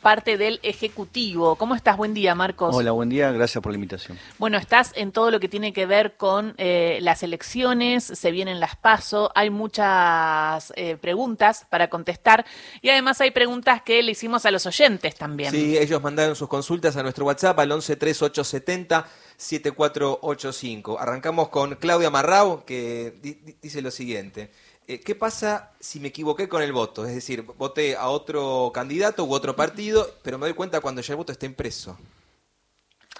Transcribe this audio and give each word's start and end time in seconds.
parte 0.00 0.38
del 0.38 0.58
Ejecutivo. 0.62 1.56
¿Cómo 1.56 1.74
estás? 1.74 1.98
Buen 1.98 2.14
día, 2.14 2.34
Marcos. 2.34 2.74
Hola, 2.74 2.92
buen 2.92 3.10
día, 3.10 3.30
gracias 3.30 3.60
por 3.62 3.72
la 3.72 3.76
invitación. 3.76 4.18
Bueno, 4.38 4.56
estás 4.56 4.92
en 4.96 5.12
todo 5.12 5.30
lo 5.30 5.38
que 5.38 5.48
tiene 5.48 5.74
que 5.74 5.84
ver 5.84 6.16
con 6.16 6.54
eh, 6.56 6.98
las 7.02 7.22
elecciones, 7.22 8.04
se 8.04 8.30
vienen 8.30 8.58
las 8.58 8.74
PASO, 8.74 9.30
hay 9.34 9.50
muchas 9.50 10.72
eh, 10.76 10.96
preguntas 10.96 11.66
para 11.68 11.90
contestar 11.90 12.46
y 12.80 12.88
además 12.88 13.20
hay 13.20 13.32
preguntas 13.32 13.82
que 13.82 14.02
le 14.02 14.12
hicimos 14.12 14.46
a 14.46 14.50
los 14.50 14.64
oyentes 14.64 15.14
también. 15.14 15.50
Sí, 15.50 15.76
ellos 15.76 16.02
mandaron 16.02 16.36
sus 16.36 16.48
consultas 16.48 16.96
a 16.96 17.02
nuestro 17.02 17.26
WhatsApp 17.26 17.58
al 17.58 17.68
113870 17.68 19.06
7485. 19.36 20.98
Arrancamos 21.00 21.48
con 21.48 21.74
Claudia 21.74 22.10
Marrao, 22.10 22.64
que 22.64 23.18
dice 23.60 23.82
lo 23.82 23.90
siguiente. 23.90 24.50
Eh, 24.86 25.00
¿qué 25.00 25.14
pasa 25.14 25.70
si 25.78 26.00
me 26.00 26.08
equivoqué 26.08 26.48
con 26.48 26.62
el 26.62 26.72
voto? 26.72 27.06
Es 27.06 27.14
decir, 27.14 27.42
voté 27.42 27.96
a 27.96 28.08
otro 28.08 28.70
candidato 28.74 29.24
u 29.24 29.32
otro 29.32 29.54
partido, 29.54 30.18
pero 30.22 30.38
me 30.38 30.46
doy 30.46 30.54
cuenta 30.54 30.80
cuando 30.80 31.00
ya 31.00 31.12
el 31.12 31.18
voto 31.18 31.32
está 31.32 31.46
impreso. 31.46 31.96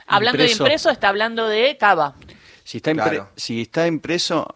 Hablando 0.06 0.42
de 0.42 0.50
impreso, 0.50 0.90
está 0.90 1.08
hablando 1.08 1.46
de 1.46 1.76
Cava. 1.78 2.14
Si 2.64 2.78
está, 2.78 3.30
si 3.36 3.62
está 3.62 3.86
impreso, 3.86 4.46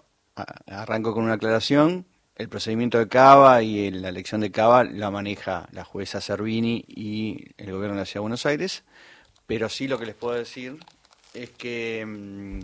arranco 0.67 1.15
con 1.15 1.25
una 1.25 1.35
aclaración. 1.35 2.07
El 2.35 2.49
procedimiento 2.49 2.99
de 2.99 3.09
Cava 3.09 3.63
y 3.63 3.91
la 3.91 4.11
elección 4.11 4.43
de 4.43 4.51
Cava 4.51 4.85
la 4.85 5.11
maneja 5.11 5.69
la 5.73 5.85
jueza 5.85 6.21
Servini 6.21 6.85
y 6.87 7.53
el 7.57 7.73
gobierno 7.73 7.95
de 7.95 8.03
la 8.03 8.05
Ciudad 8.05 8.17
de 8.17 8.21
Buenos 8.21 8.47
Aires. 8.47 8.85
Pero 9.47 9.69
sí 9.69 9.89
lo 9.89 9.99
que 9.99 10.07
les 10.07 10.15
puedo 10.15 10.35
decir 10.35 10.79
es 11.33 11.51
que, 11.51 12.05
mm, 12.07 12.61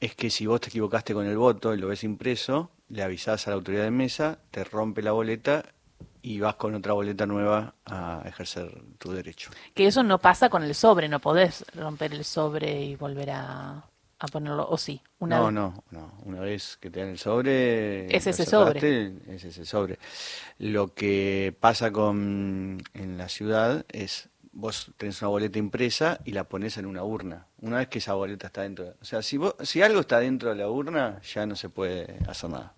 es 0.00 0.14
que 0.14 0.30
si 0.30 0.46
vos 0.46 0.60
te 0.60 0.68
equivocaste 0.68 1.12
con 1.12 1.26
el 1.26 1.36
voto 1.36 1.74
y 1.74 1.78
lo 1.78 1.88
ves 1.88 2.04
impreso, 2.04 2.70
le 2.92 3.02
avisás 3.02 3.46
a 3.46 3.50
la 3.50 3.56
autoridad 3.56 3.84
de 3.84 3.90
mesa, 3.90 4.38
te 4.50 4.64
rompe 4.64 5.00
la 5.00 5.12
boleta 5.12 5.64
y 6.20 6.38
vas 6.40 6.56
con 6.56 6.74
otra 6.74 6.92
boleta 6.92 7.26
nueva 7.26 7.74
a 7.86 8.22
ejercer 8.26 8.70
tu 8.98 9.12
derecho. 9.12 9.50
Que 9.74 9.86
eso 9.86 10.02
no 10.02 10.18
pasa 10.18 10.50
con 10.50 10.62
el 10.62 10.74
sobre, 10.74 11.08
no 11.08 11.18
podés 11.18 11.64
romper 11.74 12.12
el 12.12 12.24
sobre 12.24 12.82
y 12.82 12.96
volver 12.96 13.30
a, 13.30 13.82
ponerlo, 14.30 14.68
o 14.68 14.76
sí. 14.76 15.00
Una 15.18 15.38
no, 15.38 15.50
no, 15.50 15.84
no. 15.90 16.12
Una 16.24 16.40
vez 16.40 16.76
que 16.76 16.90
te 16.90 17.00
dan 17.00 17.08
el 17.08 17.18
sobre, 17.18 18.14
es 18.14 18.26
ese 18.26 18.44
sobre. 18.44 19.06
Es 19.26 19.42
ese 19.42 19.64
sobre. 19.64 19.98
Lo 20.58 20.92
que 20.94 21.56
pasa 21.58 21.90
con 21.90 22.82
en 22.92 23.18
la 23.18 23.28
ciudad 23.30 23.86
es 23.88 24.28
vos 24.52 24.92
tenés 24.98 25.20
una 25.22 25.30
boleta 25.30 25.58
impresa 25.58 26.20
y 26.24 26.32
la 26.32 26.44
pones 26.44 26.76
en 26.76 26.86
una 26.86 27.02
urna. 27.02 27.46
Una 27.60 27.78
vez 27.78 27.88
que 27.88 27.98
esa 27.98 28.12
boleta 28.12 28.48
está 28.48 28.62
dentro, 28.62 28.94
o 29.00 29.04
sea, 29.04 29.22
si 29.22 29.40
si 29.62 29.82
algo 29.82 30.00
está 30.00 30.20
dentro 30.20 30.50
de 30.50 30.56
la 30.56 30.68
urna, 30.68 31.20
ya 31.22 31.46
no 31.46 31.56
se 31.56 31.70
puede 31.70 32.18
hacer 32.28 32.50
nada. 32.50 32.74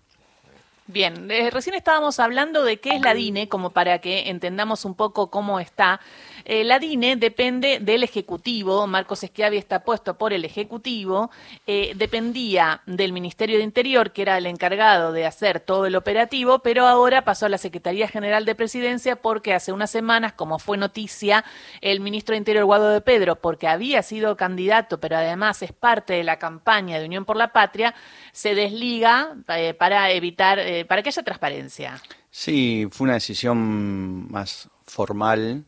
Bien, 0.87 1.31
eh, 1.31 1.49
recién 1.49 1.75
estábamos 1.75 2.19
hablando 2.19 2.63
de 2.63 2.77
qué 2.77 2.91
es 2.91 3.01
la 3.01 3.15
DINE, 3.15 3.49
como 3.49 3.71
para 3.71 3.99
que 3.99 4.29
entendamos 4.29 4.85
un 4.85 4.93
poco 4.93 5.31
cómo 5.31 5.59
está. 5.59 5.99
Eh, 6.45 6.63
la 6.63 6.77
DINE 6.77 7.15
depende 7.15 7.79
del 7.79 8.03
Ejecutivo, 8.03 8.85
Marcos 8.85 9.23
Esquiavi 9.23 9.57
está 9.57 9.83
puesto 9.83 10.17
por 10.17 10.31
el 10.31 10.45
Ejecutivo, 10.45 11.31
eh, 11.65 11.93
dependía 11.95 12.81
del 12.85 13.13
Ministerio 13.13 13.57
de 13.57 13.63
Interior, 13.63 14.11
que 14.11 14.21
era 14.21 14.37
el 14.37 14.45
encargado 14.45 15.11
de 15.11 15.25
hacer 15.25 15.59
todo 15.59 15.87
el 15.87 15.95
operativo, 15.95 16.59
pero 16.59 16.85
ahora 16.85 17.23
pasó 17.23 17.47
a 17.47 17.49
la 17.49 17.57
Secretaría 17.57 18.07
General 18.07 18.45
de 18.45 18.53
Presidencia 18.53 19.15
porque 19.15 19.55
hace 19.55 19.71
unas 19.71 19.89
semanas, 19.89 20.33
como 20.33 20.59
fue 20.59 20.77
noticia, 20.77 21.43
el 21.81 21.99
ministro 21.99 22.33
de 22.33 22.37
Interior, 22.37 22.65
Guado 22.65 22.89
de 22.89 23.01
Pedro, 23.01 23.37
porque 23.37 23.67
había 23.67 24.03
sido 24.03 24.37
candidato, 24.37 24.99
pero 24.99 25.17
además 25.17 25.63
es 25.63 25.73
parte 25.73 26.13
de 26.13 26.23
la 26.23 26.37
campaña 26.37 26.99
de 26.99 27.05
Unión 27.05 27.25
por 27.25 27.37
la 27.37 27.53
Patria, 27.53 27.95
se 28.31 28.53
desliga 28.53 29.35
para 29.79 30.11
evitar 30.11 30.59
eh, 30.59 30.85
para 30.85 31.01
que 31.01 31.09
haya 31.09 31.23
transparencia. 31.23 31.99
Sí, 32.29 32.87
fue 32.91 33.05
una 33.05 33.13
decisión 33.13 34.29
más 34.29 34.69
formal, 34.85 35.65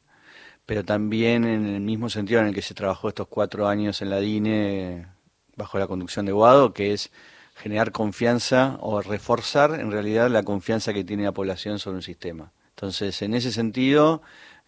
pero 0.67 0.83
también 0.83 1.45
en 1.45 1.65
el 1.65 1.81
mismo 1.81 2.09
sentido 2.09 2.41
en 2.41 2.47
el 2.47 2.53
que 2.53 2.61
se 2.61 2.75
trabajó 2.75 3.07
estos 3.07 3.27
cuatro 3.27 3.69
años 3.69 4.01
en 4.01 4.09
la 4.09 4.19
DINE 4.19 5.07
bajo 5.55 5.79
la 5.79 5.87
conducción 5.87 6.25
de 6.25 6.33
Guado, 6.33 6.73
que 6.73 6.91
es 6.91 7.09
generar 7.55 7.93
confianza 7.93 8.77
o 8.81 9.01
reforzar 9.01 9.79
en 9.79 9.91
realidad 9.91 10.29
la 10.29 10.43
confianza 10.43 10.93
que 10.93 11.05
tiene 11.05 11.23
la 11.23 11.31
población 11.31 11.79
sobre 11.79 11.95
un 11.95 12.03
sistema. 12.03 12.51
Entonces, 12.71 13.21
en 13.21 13.33
ese 13.33 13.53
sentido, 13.53 14.21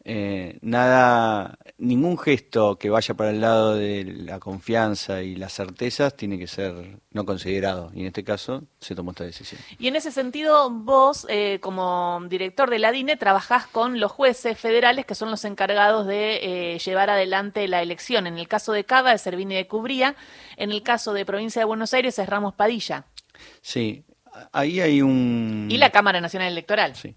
eh, 0.06 0.58
nada, 0.62 1.58
ningún 1.78 2.18
gesto 2.18 2.78
que 2.78 2.90
vaya 2.90 3.14
para 3.16 3.32
el 3.32 3.42
lado 3.42 3.76
de 3.76 4.06
la 4.06 4.40
confianza 4.40 5.22
y 5.22 5.36
las 5.36 5.54
certezas 5.54 6.16
tiene 6.16 6.40
que 6.40 6.48
ser 6.48 7.00
no 7.12 7.26
considerado. 7.26 7.92
Y 7.94 8.02
en 8.02 8.08
este 8.08 8.24
caso 8.24 8.64
se 8.80 8.96
tomó 8.96 9.12
esta 9.12 9.26
decisión. 9.26 9.62
Y 9.78 9.88
en 9.88 9.98
ese 9.98 10.12
sentido, 10.12 10.70
vos, 10.70 11.28
eh, 11.30 11.60
como 11.62 12.22
director 12.30 12.70
de 12.70 12.80
la 12.80 12.92
DINE, 12.92 13.18
trabajás 13.18 13.68
con 13.68 14.00
los 14.00 14.12
jueces 14.12 14.58
federales 14.58 15.06
que 15.06 15.16
son 15.16 15.32
los 15.32 15.44
encargados 15.44 16.08
de 16.08 16.76
eh, 16.76 16.80
llevar 16.80 17.10
adelante 17.10 17.68
la 17.68 17.82
elección. 17.82 18.26
En 18.26 18.38
el 18.38 18.48
caso 18.48 18.72
de 18.72 18.86
Cava 18.86 19.14
es 19.14 19.22
Servini 19.22 19.56
de 19.56 19.68
Cubría. 19.68 20.16
En 20.56 20.72
el 20.72 20.82
caso 20.82 21.14
de 21.14 21.26
Provincia 21.26 21.62
de 21.62 21.66
Buenos 21.66 21.94
Aires 21.94 22.18
es 22.18 22.30
Ramos 22.30 22.54
Padilla. 22.54 23.06
Sí, 23.62 24.06
ahí 24.54 24.80
hay 24.80 25.02
un... 25.02 25.68
Y 25.70 25.78
la 25.78 25.90
Cámara 25.90 26.22
Nacional 26.22 26.52
Electoral. 26.52 26.96
Sí. 26.96 27.16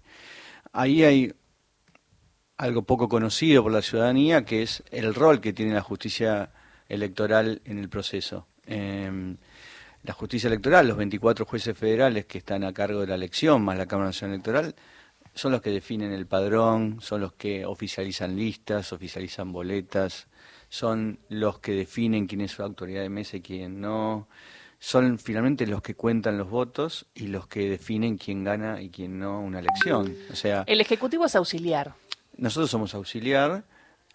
Ahí 0.73 1.03
hay 1.03 1.33
algo 2.57 2.83
poco 2.83 3.09
conocido 3.09 3.63
por 3.63 3.71
la 3.71 3.81
ciudadanía, 3.81 4.45
que 4.45 4.61
es 4.61 4.83
el 4.91 5.13
rol 5.13 5.41
que 5.41 5.53
tiene 5.53 5.73
la 5.73 5.81
justicia 5.81 6.51
electoral 6.87 7.61
en 7.65 7.79
el 7.79 7.89
proceso. 7.89 8.47
Em, 8.65 9.37
la 10.03 10.13
justicia 10.13 10.47
electoral, 10.47 10.87
los 10.87 10.97
24 10.97 11.45
jueces 11.45 11.77
federales 11.77 12.25
que 12.25 12.37
están 12.37 12.63
a 12.63 12.73
cargo 12.73 13.01
de 13.01 13.07
la 13.07 13.15
elección, 13.15 13.63
más 13.63 13.77
la 13.77 13.85
Cámara 13.85 14.09
Nacional 14.09 14.35
Electoral, 14.35 14.75
son 15.33 15.51
los 15.51 15.61
que 15.61 15.71
definen 15.71 16.11
el 16.11 16.27
padrón, 16.27 16.97
son 17.01 17.21
los 17.21 17.33
que 17.33 17.65
oficializan 17.65 18.35
listas, 18.35 18.93
oficializan 18.93 19.51
boletas, 19.51 20.27
son 20.69 21.19
los 21.29 21.59
que 21.59 21.73
definen 21.73 22.27
quién 22.27 22.41
es 22.41 22.51
su 22.51 22.63
autoridad 22.63 23.01
de 23.01 23.09
mesa 23.09 23.37
y 23.37 23.41
quién 23.41 23.81
no, 23.81 24.27
son 24.83 25.17
finalmente 25.17 25.65
los 25.65 25.81
que 25.81 25.95
cuentan 25.95 26.37
los 26.37 26.49
votos 26.49 27.05
y 27.15 27.27
los 27.27 27.47
que 27.47 27.69
definen 27.69 28.17
quién 28.17 28.43
gana 28.43 28.81
y 28.81 28.89
quién 28.89 29.17
no 29.17 29.39
una 29.39 29.59
elección. 29.59 30.13
O 30.29 30.35
sea, 30.35 30.65
el 30.67 30.81
Ejecutivo 30.81 31.25
es 31.25 31.37
auxiliar. 31.37 31.93
Nosotros 32.37 32.71
somos 32.71 32.93
auxiliar 32.95 33.63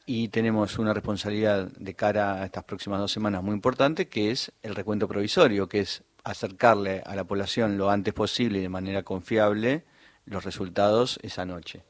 y 0.06 0.28
tenemos 0.28 0.78
una 0.78 0.94
responsabilidad 0.94 1.68
de 1.78 1.94
cara 1.94 2.42
a 2.42 2.46
estas 2.46 2.64
próximas 2.64 2.98
dos 2.98 3.12
semanas 3.12 3.42
muy 3.42 3.54
importante, 3.54 4.08
que 4.08 4.30
es 4.30 4.52
el 4.62 4.74
recuento 4.74 5.06
provisorio, 5.06 5.68
que 5.68 5.80
es 5.80 6.02
acercarle 6.24 7.02
a 7.04 7.14
la 7.14 7.24
población 7.24 7.78
lo 7.78 7.90
antes 7.90 8.14
posible 8.14 8.58
y 8.58 8.62
de 8.62 8.68
manera 8.68 9.02
confiable 9.02 9.84
los 10.26 10.44
resultados 10.44 11.18
esa 11.22 11.44
noche. 11.44 11.82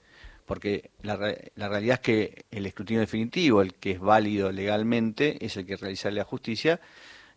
Porque 0.47 0.91
la, 1.03 1.17
la 1.55 1.69
realidad 1.69 1.95
es 1.95 2.01
que 2.01 2.45
el 2.51 2.67
escrutinio 2.67 3.01
definitivo, 3.01 3.63
el 3.63 3.75
que 3.75 3.93
es 3.93 4.01
válido 4.01 4.51
legalmente, 4.51 5.45
es 5.45 5.57
el 5.57 5.67
que 5.67 5.77
realiza 5.77 6.11
la 6.11 6.25
justicia 6.25 6.81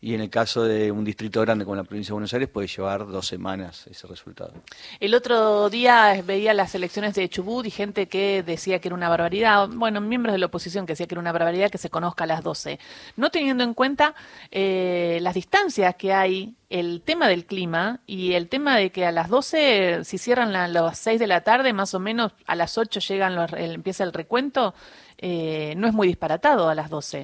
y 0.04 0.16
en 0.16 0.22
el 0.22 0.32
caso 0.32 0.64
de 0.64 0.92
un 0.92 1.06
distrito 1.06 1.42
grande 1.42 1.64
como 1.64 1.76
la 1.76 1.84
provincia 1.84 2.10
de 2.10 2.14
Buenos 2.14 2.34
Aires 2.34 2.50
puede 2.50 2.68
llevar 2.68 3.06
dos 3.06 3.28
semanas 3.28 3.86
ese 3.86 4.08
resultado. 4.08 4.52
El 5.00 5.14
otro 5.14 5.70
día 5.70 6.20
veía 6.26 6.56
las 6.56 6.74
elecciones 6.74 7.14
de 7.14 7.30
Chubut 7.30 7.68
y 7.68 7.70
gente 7.70 8.08
que 8.08 8.42
decía 8.42 8.80
que 8.80 8.88
era 8.88 8.96
una 8.96 9.10
barbaridad, 9.10 9.70
bueno, 9.70 10.02
miembros 10.02 10.34
de 10.34 10.40
la 10.40 10.48
oposición 10.48 10.88
que 10.88 10.94
decía 10.94 11.06
que 11.06 11.14
era 11.14 11.22
una 11.22 11.32
barbaridad 11.32 11.70
que 11.70 11.78
se 11.78 11.92
conozca 11.92 12.24
a 12.24 12.28
las 12.28 12.44
12, 12.44 12.80
no 13.16 13.30
teniendo 13.30 13.64
en 13.64 13.76
cuenta 13.76 14.16
eh, 14.50 15.20
las 15.22 15.36
distancias 15.36 15.94
que 15.96 16.14
hay 16.14 16.56
el 16.72 17.02
tema 17.02 17.28
del 17.28 17.46
clima 17.46 18.00
y 18.08 18.34
el 18.34 18.50
tema 18.50 18.78
de 18.78 18.92
que 18.92 19.06
a 19.06 19.12
las 19.12 19.30
12, 19.30 20.04
si 20.04 20.18
cierran 20.18 20.56
a 20.56 20.68
las 20.68 20.98
6 20.98 21.20
de 21.20 21.28
la 21.28 21.42
tarde, 21.42 21.74
más 21.74 21.94
o 21.94 22.00
menos 22.00 22.32
a 22.48 22.56
las 22.56 22.78
8 22.78 23.02
llegan 23.02 23.36
los, 23.36 23.54
empieza 23.54 24.04
el 24.04 24.14
recuento, 24.14 24.74
eh, 25.20 25.76
no 25.78 25.88
es 25.88 25.94
muy 25.94 26.08
disparatado 26.08 26.70
a 26.70 26.74
las 26.74 26.90
12. 26.90 27.24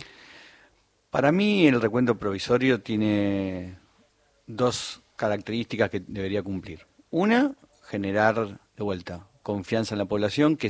Para 1.10 1.32
mí 1.32 1.68
el 1.68 1.82
recuento 1.82 2.18
provisorio 2.18 2.82
tiene 2.82 3.78
dos 4.46 5.02
características 5.16 5.90
que 5.90 6.02
debería 6.02 6.44
cumplir. 6.44 6.86
Una, 7.10 7.56
generar 7.84 8.60
de 8.76 8.84
vuelta 8.84 9.28
confianza 9.42 9.96
en 9.96 10.00
la 10.00 10.06
población, 10.06 10.58
que, 10.58 10.70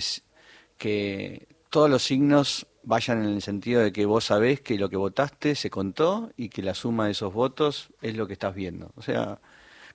que 0.77 1.47
todos 1.71 1.89
los 1.89 2.03
signos 2.03 2.67
vayan 2.83 3.23
en 3.23 3.33
el 3.33 3.41
sentido 3.41 3.81
de 3.81 3.91
que 3.91 4.05
vos 4.05 4.25
sabés 4.25 4.61
que 4.61 4.77
lo 4.77 4.89
que 4.89 4.97
votaste 4.97 5.55
se 5.55 5.71
contó 5.71 6.31
y 6.37 6.49
que 6.49 6.61
la 6.61 6.75
suma 6.75 7.05
de 7.05 7.11
esos 7.11 7.33
votos 7.33 7.89
es 8.01 8.15
lo 8.15 8.27
que 8.27 8.33
estás 8.33 8.53
viendo. 8.53 8.91
O 8.95 9.01
sea, 9.01 9.41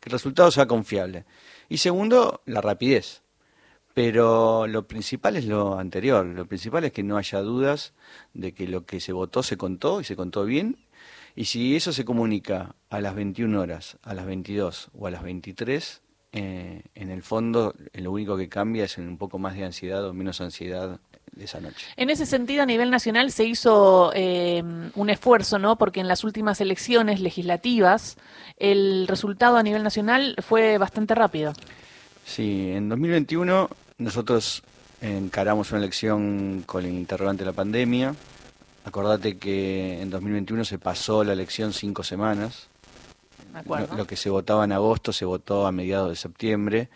que 0.00 0.08
el 0.08 0.12
resultado 0.12 0.50
sea 0.50 0.66
confiable. 0.66 1.24
Y 1.68 1.78
segundo, 1.78 2.42
la 2.44 2.60
rapidez. 2.60 3.22
Pero 3.94 4.66
lo 4.66 4.86
principal 4.86 5.36
es 5.36 5.44
lo 5.44 5.78
anterior, 5.78 6.24
lo 6.24 6.46
principal 6.46 6.84
es 6.84 6.92
que 6.92 7.02
no 7.02 7.18
haya 7.18 7.40
dudas 7.40 7.92
de 8.32 8.52
que 8.52 8.66
lo 8.66 8.86
que 8.86 9.00
se 9.00 9.12
votó 9.12 9.42
se 9.42 9.56
contó 9.56 10.00
y 10.00 10.04
se 10.04 10.16
contó 10.16 10.44
bien. 10.44 10.78
Y 11.34 11.46
si 11.46 11.76
eso 11.76 11.92
se 11.92 12.04
comunica 12.04 12.74
a 12.90 13.00
las 13.00 13.14
21 13.14 13.60
horas, 13.60 13.98
a 14.02 14.14
las 14.14 14.26
22 14.26 14.90
o 14.94 15.06
a 15.06 15.10
las 15.10 15.22
23, 15.22 16.02
eh, 16.32 16.82
en 16.94 17.10
el 17.10 17.22
fondo 17.22 17.74
lo 17.92 18.12
único 18.12 18.36
que 18.36 18.48
cambia 18.48 18.84
es 18.84 18.96
un 18.96 19.18
poco 19.18 19.38
más 19.38 19.54
de 19.54 19.64
ansiedad 19.64 20.06
o 20.06 20.14
menos 20.14 20.40
ansiedad 20.40 20.98
de 21.32 21.44
esa 21.44 21.60
noche. 21.60 21.86
En 21.96 22.10
ese 22.10 22.26
sentido, 22.26 22.62
a 22.62 22.66
nivel 22.66 22.90
nacional 22.90 23.30
se 23.32 23.44
hizo 23.44 24.12
eh, 24.14 24.62
un 24.94 25.10
esfuerzo, 25.10 25.58
¿no? 25.58 25.76
Porque 25.76 26.00
en 26.00 26.08
las 26.08 26.24
últimas 26.24 26.60
elecciones 26.60 27.20
legislativas 27.20 28.16
el 28.58 29.06
resultado 29.08 29.56
a 29.56 29.62
nivel 29.62 29.82
nacional 29.82 30.36
fue 30.40 30.78
bastante 30.78 31.14
rápido. 31.14 31.52
Sí, 32.24 32.70
en 32.70 32.88
2021 32.88 33.68
nosotros 33.98 34.62
encaramos 35.00 35.70
una 35.72 35.80
elección 35.80 36.62
con 36.66 36.84
el 36.84 36.92
interrogante 36.92 37.44
de 37.44 37.50
la 37.50 37.56
pandemia. 37.56 38.14
Acordate 38.84 39.38
que 39.38 40.00
en 40.00 40.10
2021 40.10 40.64
se 40.64 40.78
pasó 40.78 41.24
la 41.24 41.32
elección 41.32 41.72
cinco 41.72 42.02
semanas. 42.02 42.68
Lo, 43.66 43.96
lo, 43.96 44.06
que 44.06 44.16
se 44.16 44.30
votaba 44.30 44.64
en 44.64 44.72
agosto 44.72 45.12
se 45.12 45.24
votó 45.24 45.66
a 45.66 45.72
mediados 45.72 46.08
de 46.08 46.16
septiembre. 46.16 46.88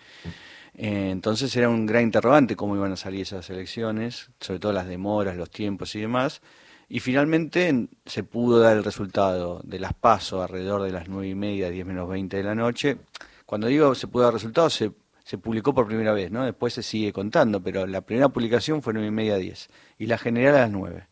Eh, 0.79 1.11
entonces 1.11 1.55
era 1.57 1.69
un 1.71 1.87
gran 1.87 2.03
interrogante 2.03 2.55
cómo 2.55 2.77
iban 2.77 2.93
a 2.93 2.97
salir 2.97 3.23
esas 3.23 3.49
elecciones, 3.49 4.31
sobre 4.41 4.61
todo 4.61 4.73
las 4.73 4.87
demoras, 4.87 5.37
los 5.37 5.51
tiempos 5.51 5.95
y 5.95 6.01
demás. 6.01 6.43
Y 6.89 7.01
finalmente 7.01 7.89
se 8.05 8.23
pudo 8.23 8.61
dar 8.61 8.77
el 8.77 8.85
resultado 8.85 9.61
de 9.65 9.81
las 9.81 9.95
PASO 9.95 10.43
alrededor 10.43 10.83
de 10.83 10.93
las 10.93 11.09
nueve 11.09 11.29
y 11.29 11.35
media, 11.35 11.71
diez 11.71 11.87
menos 11.87 12.09
veinte 12.09 12.37
de 12.37 12.45
la 12.45 12.55
noche. 12.55 12.99
Cuando 13.47 13.67
digo 13.69 13.95
se 13.95 14.07
pudo 14.07 14.25
dar 14.25 14.33
el 14.33 14.39
resultado, 14.39 14.71
se, 14.71 14.93
se 15.27 15.39
publicó 15.39 15.75
por 15.75 15.89
primera 15.89 16.13
vez, 16.13 16.31
¿no? 16.31 16.45
Después 16.45 16.73
se 16.73 16.85
sigue 16.85 17.13
contando, 17.13 17.61
pero 17.61 17.85
la 17.89 18.03
primera 18.03 18.29
publicación 18.29 18.81
fue 18.81 18.93
nueve 18.93 19.09
y 19.09 19.11
media, 19.11 19.37
diez. 19.39 19.69
Y 19.99 20.07
la 20.07 20.19
general 20.19 20.55
a 20.55 20.61
las 20.61 20.71
nueve. 20.71 21.09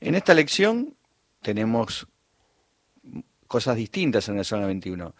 En 0.00 0.14
esta 0.14 0.32
elección 0.32 0.94
tenemos 1.40 2.08
cosas 3.46 3.76
distintas 3.76 4.28
en 4.28 4.36
la 4.36 4.44
zona 4.44 4.66
21. 4.66 5.14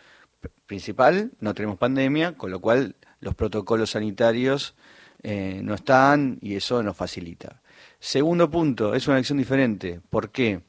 Principal, 0.67 1.33
no 1.41 1.55
tenemos 1.55 1.79
pandemia, 1.79 2.37
con 2.37 2.51
lo 2.51 2.61
cual 2.61 2.97
los 3.21 3.35
protocolos 3.35 3.93
sanitarios 3.93 4.77
eh, 5.23 5.63
no 5.65 5.73
están 5.73 6.37
y 6.43 6.57
eso 6.57 6.83
nos 6.83 6.99
facilita. 6.99 7.63
Segundo 7.99 8.51
punto, 8.51 8.95
es 8.95 9.07
una 9.07 9.17
elección 9.17 9.39
diferente. 9.39 10.03
¿Por 10.11 10.33
qué? 10.33 10.61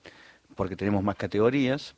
Porque 0.55 0.77
tenemos 0.77 1.03
más 1.03 1.17
categorías. 1.17 1.95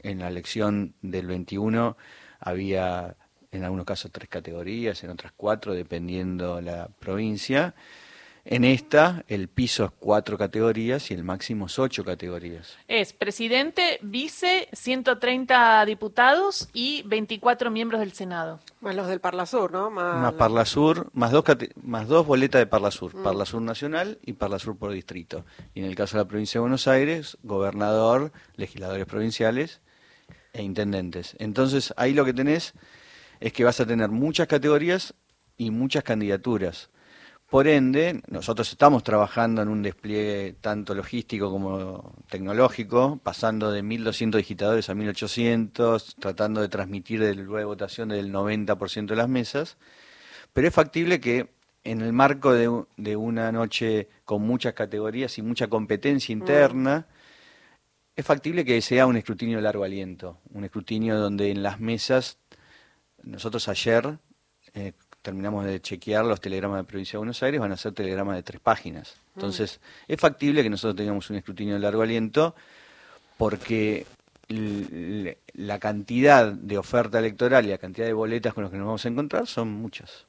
En 0.00 0.18
la 0.18 0.26
elección 0.26 0.96
del 1.02 1.28
21 1.28 1.96
había 2.40 3.16
en 3.52 3.64
algunos 3.64 3.86
casos 3.86 4.10
tres 4.12 4.28
categorías, 4.28 5.02
en 5.04 5.10
otras 5.10 5.32
cuatro, 5.36 5.74
dependiendo 5.74 6.60
la 6.60 6.88
provincia. 6.98 7.74
En 8.50 8.64
esta, 8.64 9.24
el 9.28 9.48
piso 9.48 9.84
es 9.84 9.90
cuatro 9.98 10.38
categorías 10.38 11.10
y 11.10 11.14
el 11.14 11.22
máximo 11.22 11.66
es 11.66 11.78
ocho 11.78 12.02
categorías. 12.02 12.78
Es 12.88 13.12
presidente, 13.12 13.98
vice, 14.00 14.68
130 14.72 15.84
diputados 15.84 16.70
y 16.72 17.02
24 17.02 17.70
miembros 17.70 18.00
del 18.00 18.12
Senado. 18.12 18.60
Más 18.80 18.94
los 18.94 19.06
del 19.06 19.20
Parlasur, 19.20 19.70
¿no? 19.70 19.90
Más, 19.90 20.32
Parlasur, 20.32 21.10
más 21.12 21.30
dos, 21.30 21.44
más 21.82 22.08
dos 22.08 22.26
boletas 22.26 22.60
de 22.60 22.66
Parlasur, 22.66 23.14
mm. 23.14 23.22
Parlasur 23.22 23.60
Nacional 23.60 24.18
y 24.24 24.32
Parlasur 24.32 24.78
por 24.78 24.92
distrito. 24.92 25.44
Y 25.74 25.80
en 25.80 25.86
el 25.86 25.94
caso 25.94 26.16
de 26.16 26.24
la 26.24 26.28
provincia 26.28 26.58
de 26.58 26.62
Buenos 26.62 26.88
Aires, 26.88 27.36
gobernador, 27.42 28.32
legisladores 28.56 29.04
provinciales 29.04 29.82
e 30.54 30.62
intendentes. 30.62 31.36
Entonces, 31.38 31.92
ahí 31.98 32.14
lo 32.14 32.24
que 32.24 32.32
tenés 32.32 32.72
es 33.40 33.52
que 33.52 33.64
vas 33.64 33.80
a 33.80 33.86
tener 33.86 34.10
muchas 34.10 34.46
categorías 34.46 35.14
y 35.56 35.70
muchas 35.70 36.04
candidaturas. 36.04 36.90
Por 37.50 37.66
ende, 37.66 38.20
nosotros 38.28 38.70
estamos 38.70 39.02
trabajando 39.02 39.62
en 39.62 39.68
un 39.68 39.82
despliegue 39.82 40.54
tanto 40.60 40.94
logístico 40.94 41.50
como 41.50 42.14
tecnológico, 42.28 43.18
pasando 43.22 43.72
de 43.72 43.82
1.200 43.82 44.36
digitadores 44.36 44.90
a 44.90 44.94
1.800, 44.94 46.16
tratando 46.18 46.60
de 46.60 46.68
transmitir 46.68 47.22
el 47.22 47.38
lugar 47.38 47.60
de 47.60 47.64
votación 47.64 48.10
del 48.10 48.30
90% 48.30 49.06
de 49.06 49.16
las 49.16 49.30
mesas, 49.30 49.78
pero 50.52 50.68
es 50.68 50.74
factible 50.74 51.20
que 51.20 51.48
en 51.84 52.02
el 52.02 52.12
marco 52.12 52.52
de, 52.52 53.16
una 53.16 53.50
noche 53.50 54.08
con 54.26 54.42
muchas 54.42 54.74
categorías 54.74 55.38
y 55.38 55.42
mucha 55.42 55.68
competencia 55.68 56.34
mm. 56.34 56.38
interna, 56.38 57.06
es 58.14 58.26
factible 58.26 58.64
que 58.64 58.82
sea 58.82 59.06
un 59.06 59.16
escrutinio 59.16 59.56
de 59.56 59.62
largo 59.62 59.84
aliento, 59.84 60.38
un 60.52 60.64
escrutinio 60.64 61.16
donde 61.18 61.50
en 61.50 61.62
las 61.62 61.80
mesas, 61.80 62.38
nosotros 63.28 63.68
ayer... 63.68 64.18
Eh, 64.74 64.92
terminamos 65.22 65.64
de 65.66 65.80
chequear 65.80 66.24
los 66.24 66.40
telegramas 66.40 66.78
de 66.78 66.84
Provincia 66.84 67.12
de 67.12 67.18
Buenos 67.18 67.42
Aires, 67.42 67.60
van 67.60 67.72
a 67.72 67.76
ser 67.76 67.92
telegramas 67.92 68.36
de 68.36 68.42
tres 68.42 68.60
páginas. 68.60 69.16
Mm. 69.34 69.38
Entonces, 69.38 69.80
es 70.06 70.20
factible 70.20 70.62
que 70.62 70.70
nosotros 70.70 70.96
tengamos 70.96 71.28
un 71.28 71.36
escrutinio 71.36 71.74
de 71.74 71.80
largo 71.80 72.02
aliento 72.02 72.54
porque 73.36 74.06
la 74.48 75.78
cantidad 75.78 76.50
de 76.50 76.78
oferta 76.78 77.18
electoral 77.18 77.66
y 77.66 77.68
la 77.68 77.78
cantidad 77.78 78.06
de 78.06 78.14
boletas 78.14 78.54
con 78.54 78.64
las 78.64 78.70
que 78.70 78.78
nos 78.78 78.86
vamos 78.86 79.04
a 79.04 79.08
encontrar 79.08 79.46
son 79.46 79.68
muchas. 79.68 80.24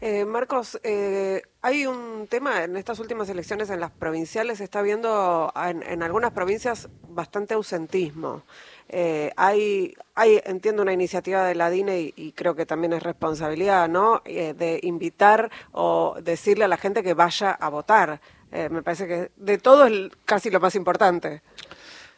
Eh, 0.00 0.24
Marcos, 0.24 0.80
eh, 0.82 1.42
hay 1.60 1.86
un 1.86 2.26
tema 2.28 2.64
en 2.64 2.76
estas 2.76 2.98
últimas 2.98 3.28
elecciones 3.28 3.70
en 3.70 3.78
las 3.78 3.92
provinciales, 3.92 4.58
se 4.58 4.64
está 4.64 4.82
viendo 4.82 5.52
en 5.54 6.02
algunas 6.02 6.32
provincias 6.32 6.88
bastante 7.08 7.54
ausentismo. 7.54 8.42
Eh, 8.88 9.32
hay, 9.36 9.94
hay, 10.14 10.40
entiendo, 10.44 10.82
una 10.82 10.92
iniciativa 10.92 11.44
de 11.44 11.54
la 11.54 11.70
DINE 11.70 12.12
y, 12.14 12.32
creo 12.32 12.54
que 12.54 12.66
también 12.66 12.92
es 12.92 13.02
responsabilidad, 13.02 13.88
¿no? 13.88 14.22
Eh, 14.24 14.54
de 14.54 14.80
invitar 14.82 15.50
o 15.72 16.16
decirle 16.22 16.64
a 16.64 16.68
la 16.68 16.76
gente 16.76 17.02
que 17.02 17.14
vaya 17.14 17.52
a 17.52 17.68
votar. 17.68 18.20
Eh, 18.50 18.68
me 18.70 18.82
parece 18.82 19.06
que 19.06 19.30
de 19.36 19.58
todo 19.58 19.86
es 19.86 20.10
casi 20.24 20.50
lo 20.50 20.60
más 20.60 20.74
importante. 20.74 21.42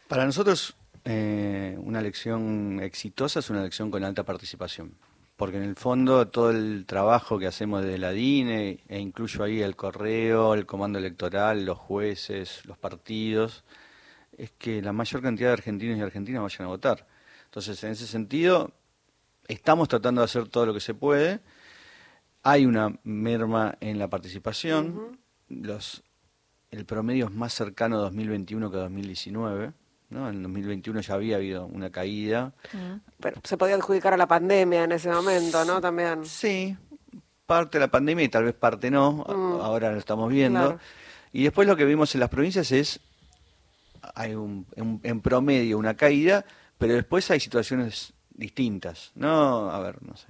Para 0.09 0.25
nosotros, 0.25 0.77
una 1.05 2.01
elección 2.01 2.81
exitosa 2.83 3.41
es 3.41 3.51
una 3.51 3.61
elección 3.61 3.91
con 3.91 4.05
alta 4.05 4.25
participación. 4.25 4.95
Porque 5.37 5.57
en 5.57 5.65
el 5.65 5.75
fondo 5.75 6.29
todo 6.29 6.51
el 6.51 6.85
trabajo 6.87 7.39
que 7.39 7.49
hacemos 7.49 7.83
desde 7.83 7.99
la 7.99 8.13
DINE, 8.13 8.79
e 8.89 8.99
incluyo 9.01 9.43
ahí 9.43 9.63
el 9.63 9.75
correo, 9.75 10.55
el 10.55 10.65
comando 10.65 10.99
electoral, 10.99 11.65
los 11.65 11.77
jueces, 11.77 12.65
los 12.67 12.79
partidos, 12.79 13.65
es 14.39 14.51
que 14.53 14.83
la 14.83 14.93
mayor 14.93 15.23
cantidad 15.23 15.49
de 15.49 15.55
argentinos 15.55 15.99
y 15.99 16.01
argentinas 16.01 16.43
vayan 16.43 16.67
a 16.67 16.69
votar. 16.69 17.07
Entonces, 17.47 17.83
en 17.85 17.91
ese 17.91 18.07
sentido, 18.07 18.73
estamos 19.49 19.89
tratando 19.89 20.21
de 20.21 20.27
hacer 20.27 20.49
todo 20.49 20.67
lo 20.67 20.75
que 20.75 20.81
se 20.81 20.95
puede. 20.95 21.41
Hay 22.43 22.67
una 22.67 22.99
merma 23.05 23.77
en 23.81 23.99
la 23.99 24.09
participación. 24.09 25.19
Los, 25.49 26.03
el 26.71 26.85
promedio 26.85 27.27
es 27.27 27.33
más 27.33 27.55
cercano 27.55 27.97
a 27.97 28.01
2021 28.01 28.71
que 28.71 28.77
a 28.77 28.81
2019. 28.81 29.73
¿no? 30.11 30.29
En 30.29 30.43
2021 30.43 31.01
ya 31.01 31.15
había 31.15 31.37
habido 31.37 31.67
una 31.67 31.91
caída. 31.91 32.53
Pero 33.21 33.41
se 33.43 33.57
podía 33.57 33.77
adjudicar 33.77 34.15
a 34.15 34.17
la 34.17 34.27
pandemia 34.27 34.85
en 34.85 34.93
ese 34.93 35.11
momento, 35.11 35.65
¿no? 35.65 35.81
También. 35.81 36.25
Sí, 36.25 36.77
parte 37.47 37.79
de 37.79 37.85
la 37.85 37.91
pandemia 37.91 38.25
y 38.25 38.29
tal 38.29 38.45
vez 38.45 38.55
parte 38.55 38.91
no. 38.91 39.25
Mm. 39.29 39.61
Ahora 39.61 39.93
lo 39.93 39.99
estamos 39.99 40.31
viendo. 40.31 40.79
Y 41.33 41.45
después 41.45 41.67
lo 41.67 41.77
que 41.77 41.85
vimos 41.85 42.15
en 42.15 42.21
las 42.21 42.31
provincias 42.31 42.71
es 42.73 43.01
hay 44.15 44.35
un, 44.35 44.67
en, 44.77 45.21
promedio 45.21 45.79
una 45.79 45.95
caída, 45.95 46.45
pero 46.79 46.95
después 46.95 47.31
hay 47.31 47.41
situaciones 47.41 48.13
distintas, 48.31 49.13
¿no? 49.15 49.71
A 49.71 49.79
ver, 49.81 50.03
no 50.03 50.17
sé. 50.17 50.29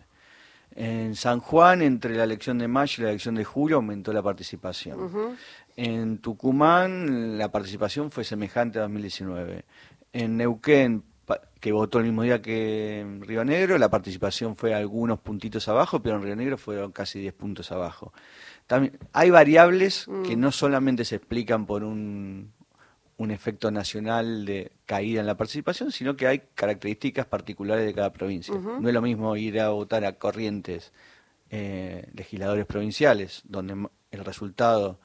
En 0.76 1.14
San 1.14 1.38
Juan, 1.38 1.82
entre 1.82 2.16
la 2.16 2.24
elección 2.24 2.58
de 2.58 2.66
mayo 2.66 2.94
y 2.98 3.04
la 3.04 3.10
elección 3.10 3.36
de 3.36 3.44
julio, 3.44 3.76
aumentó 3.76 4.12
la 4.12 4.22
participación. 4.22 5.36
En 5.76 6.18
Tucumán, 6.18 7.38
la 7.38 7.50
participación 7.50 8.10
fue 8.10 8.24
semejante 8.24 8.78
a 8.78 8.82
2019. 8.82 9.64
En 10.12 10.36
Neuquén, 10.36 11.04
que 11.60 11.72
votó 11.72 11.98
el 11.98 12.04
mismo 12.04 12.22
día 12.22 12.42
que 12.42 13.00
en 13.00 13.22
Río 13.22 13.44
Negro, 13.44 13.78
la 13.78 13.88
participación 13.88 14.56
fue 14.56 14.74
algunos 14.74 15.20
puntitos 15.20 15.66
abajo, 15.68 16.02
pero 16.02 16.16
en 16.16 16.22
Río 16.22 16.36
Negro 16.36 16.58
fueron 16.58 16.92
casi 16.92 17.20
10 17.20 17.34
puntos 17.34 17.72
abajo. 17.72 18.12
También, 18.66 18.98
hay 19.12 19.30
variables 19.30 20.06
que 20.26 20.36
mm. 20.36 20.40
no 20.40 20.52
solamente 20.52 21.04
se 21.04 21.16
explican 21.16 21.66
por 21.66 21.84
un, 21.84 22.52
un 23.16 23.30
efecto 23.30 23.70
nacional 23.70 24.44
de 24.44 24.72
caída 24.86 25.20
en 25.20 25.26
la 25.26 25.36
participación, 25.36 25.92
sino 25.92 26.16
que 26.16 26.26
hay 26.26 26.42
características 26.54 27.26
particulares 27.26 27.86
de 27.86 27.94
cada 27.94 28.12
provincia. 28.12 28.54
No 28.54 28.88
es 28.88 28.94
lo 28.94 29.02
mismo 29.02 29.36
ir 29.36 29.60
a 29.60 29.70
votar 29.70 30.04
a 30.04 30.18
Corrientes, 30.18 30.92
eh, 31.50 32.08
legisladores 32.14 32.66
provinciales, 32.66 33.42
donde 33.44 33.88
el 34.10 34.24
resultado 34.24 34.98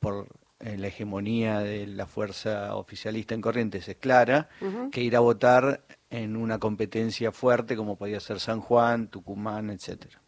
por 0.00 0.28
eh, 0.58 0.76
la 0.76 0.88
hegemonía 0.88 1.60
de 1.60 1.86
la 1.86 2.06
fuerza 2.06 2.74
oficialista 2.74 3.34
en 3.34 3.40
Corrientes 3.40 3.88
es 3.88 3.96
clara, 3.96 4.48
que 4.90 5.02
ir 5.02 5.14
a 5.16 5.20
votar 5.20 5.84
en 6.10 6.36
una 6.36 6.58
competencia 6.58 7.30
fuerte 7.30 7.76
como 7.76 7.96
podía 7.96 8.20
ser 8.20 8.40
San 8.40 8.60
Juan, 8.60 9.08
Tucumán, 9.08 9.70
etcétera. 9.70 10.20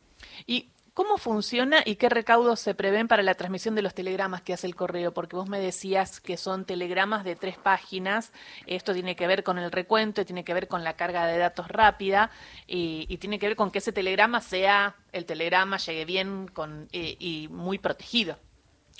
Y 0.47 0.71
¿Cómo 0.99 1.17
funciona 1.17 1.81
y 1.87 1.95
qué 1.95 2.09
recaudos 2.09 2.59
se 2.59 2.75
prevén 2.75 3.07
para 3.07 3.23
la 3.23 3.35
transmisión 3.35 3.76
de 3.76 3.83
los 3.83 3.95
telegramas 3.95 4.43
que 4.43 4.52
hace 4.52 4.67
el 4.67 4.75
correo? 4.75 5.14
Porque 5.14 5.37
vos 5.37 5.49
me 5.49 5.61
decías 5.61 6.21
que 6.21 6.37
son 6.37 6.64
telegramas 6.64 7.23
de 7.23 7.37
tres 7.37 7.57
páginas. 7.57 8.33
Esto 8.67 8.93
tiene 8.93 9.14
que 9.14 9.28
ver 9.28 9.45
con 9.45 9.59
el 9.59 9.71
recuento, 9.71 10.25
tiene 10.25 10.43
que 10.43 10.55
ver 10.55 10.67
con 10.67 10.83
la 10.83 10.97
carga 10.97 11.28
de 11.28 11.38
datos 11.38 11.69
rápida 11.69 12.33
y, 12.67 13.17
tiene 13.19 13.38
que 13.38 13.47
ver 13.47 13.55
con 13.55 13.71
que 13.71 13.78
ese 13.78 13.93
telegrama 13.93 14.40
sea 14.40 14.97
el 15.12 15.25
telegrama, 15.25 15.76
llegue 15.76 16.05
bien 16.05 16.50
eh, 16.90 17.17
y 17.21 17.47
muy 17.47 17.78
protegido. 17.78 18.37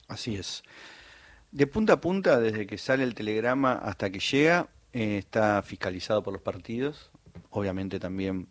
Así 0.07 0.37
es. 0.37 0.63
De 1.51 1.67
punta 1.67 1.95
a 1.95 2.01
punta, 2.01 2.39
desde 2.39 2.69
que 2.69 2.79
sale 2.79 3.03
el 3.03 3.17
telegrama 3.17 3.73
hasta 3.73 4.09
que 4.11 4.21
llega, 4.21 4.69
eh, 4.93 5.19
está 5.19 5.61
fiscalizado 5.63 6.23
por 6.23 6.33
los 6.33 6.43
partidos. 6.43 7.11
Obviamente 7.51 7.99
también 7.99 8.47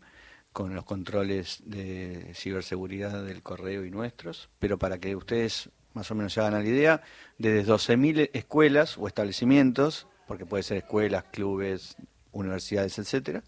con 0.57 0.73
los 0.73 0.85
controles 0.85 1.61
de 1.65 2.31
ciberseguridad 2.33 3.23
del 3.23 3.43
correo 3.43 3.85
y 3.85 3.91
nuestros, 3.91 4.49
pero 4.57 4.79
para 4.79 4.97
que 4.97 5.15
ustedes 5.15 5.69
más 5.93 6.09
o 6.09 6.15
menos 6.15 6.33
se 6.33 6.39
hagan 6.39 6.53
la 6.53 6.67
idea, 6.67 7.03
desde 7.37 7.71
12.000 7.71 8.31
escuelas 8.33 8.97
o 8.97 9.05
establecimientos, 9.05 10.07
porque 10.25 10.47
puede 10.47 10.63
ser 10.63 10.77
escuelas, 10.77 11.25
clubes, 11.25 11.95
universidades, 12.31 12.97
etcétera, 12.97 13.43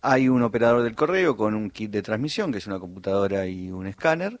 hay 0.00 0.28
un 0.28 0.42
operador 0.42 0.82
del 0.82 0.96
correo 0.96 1.36
con 1.36 1.54
un 1.54 1.70
kit 1.70 1.92
de 1.92 2.02
transmisión, 2.02 2.50
que 2.50 2.58
es 2.58 2.66
una 2.66 2.80
computadora 2.80 3.46
y 3.46 3.70
un 3.70 3.86
escáner, 3.86 4.40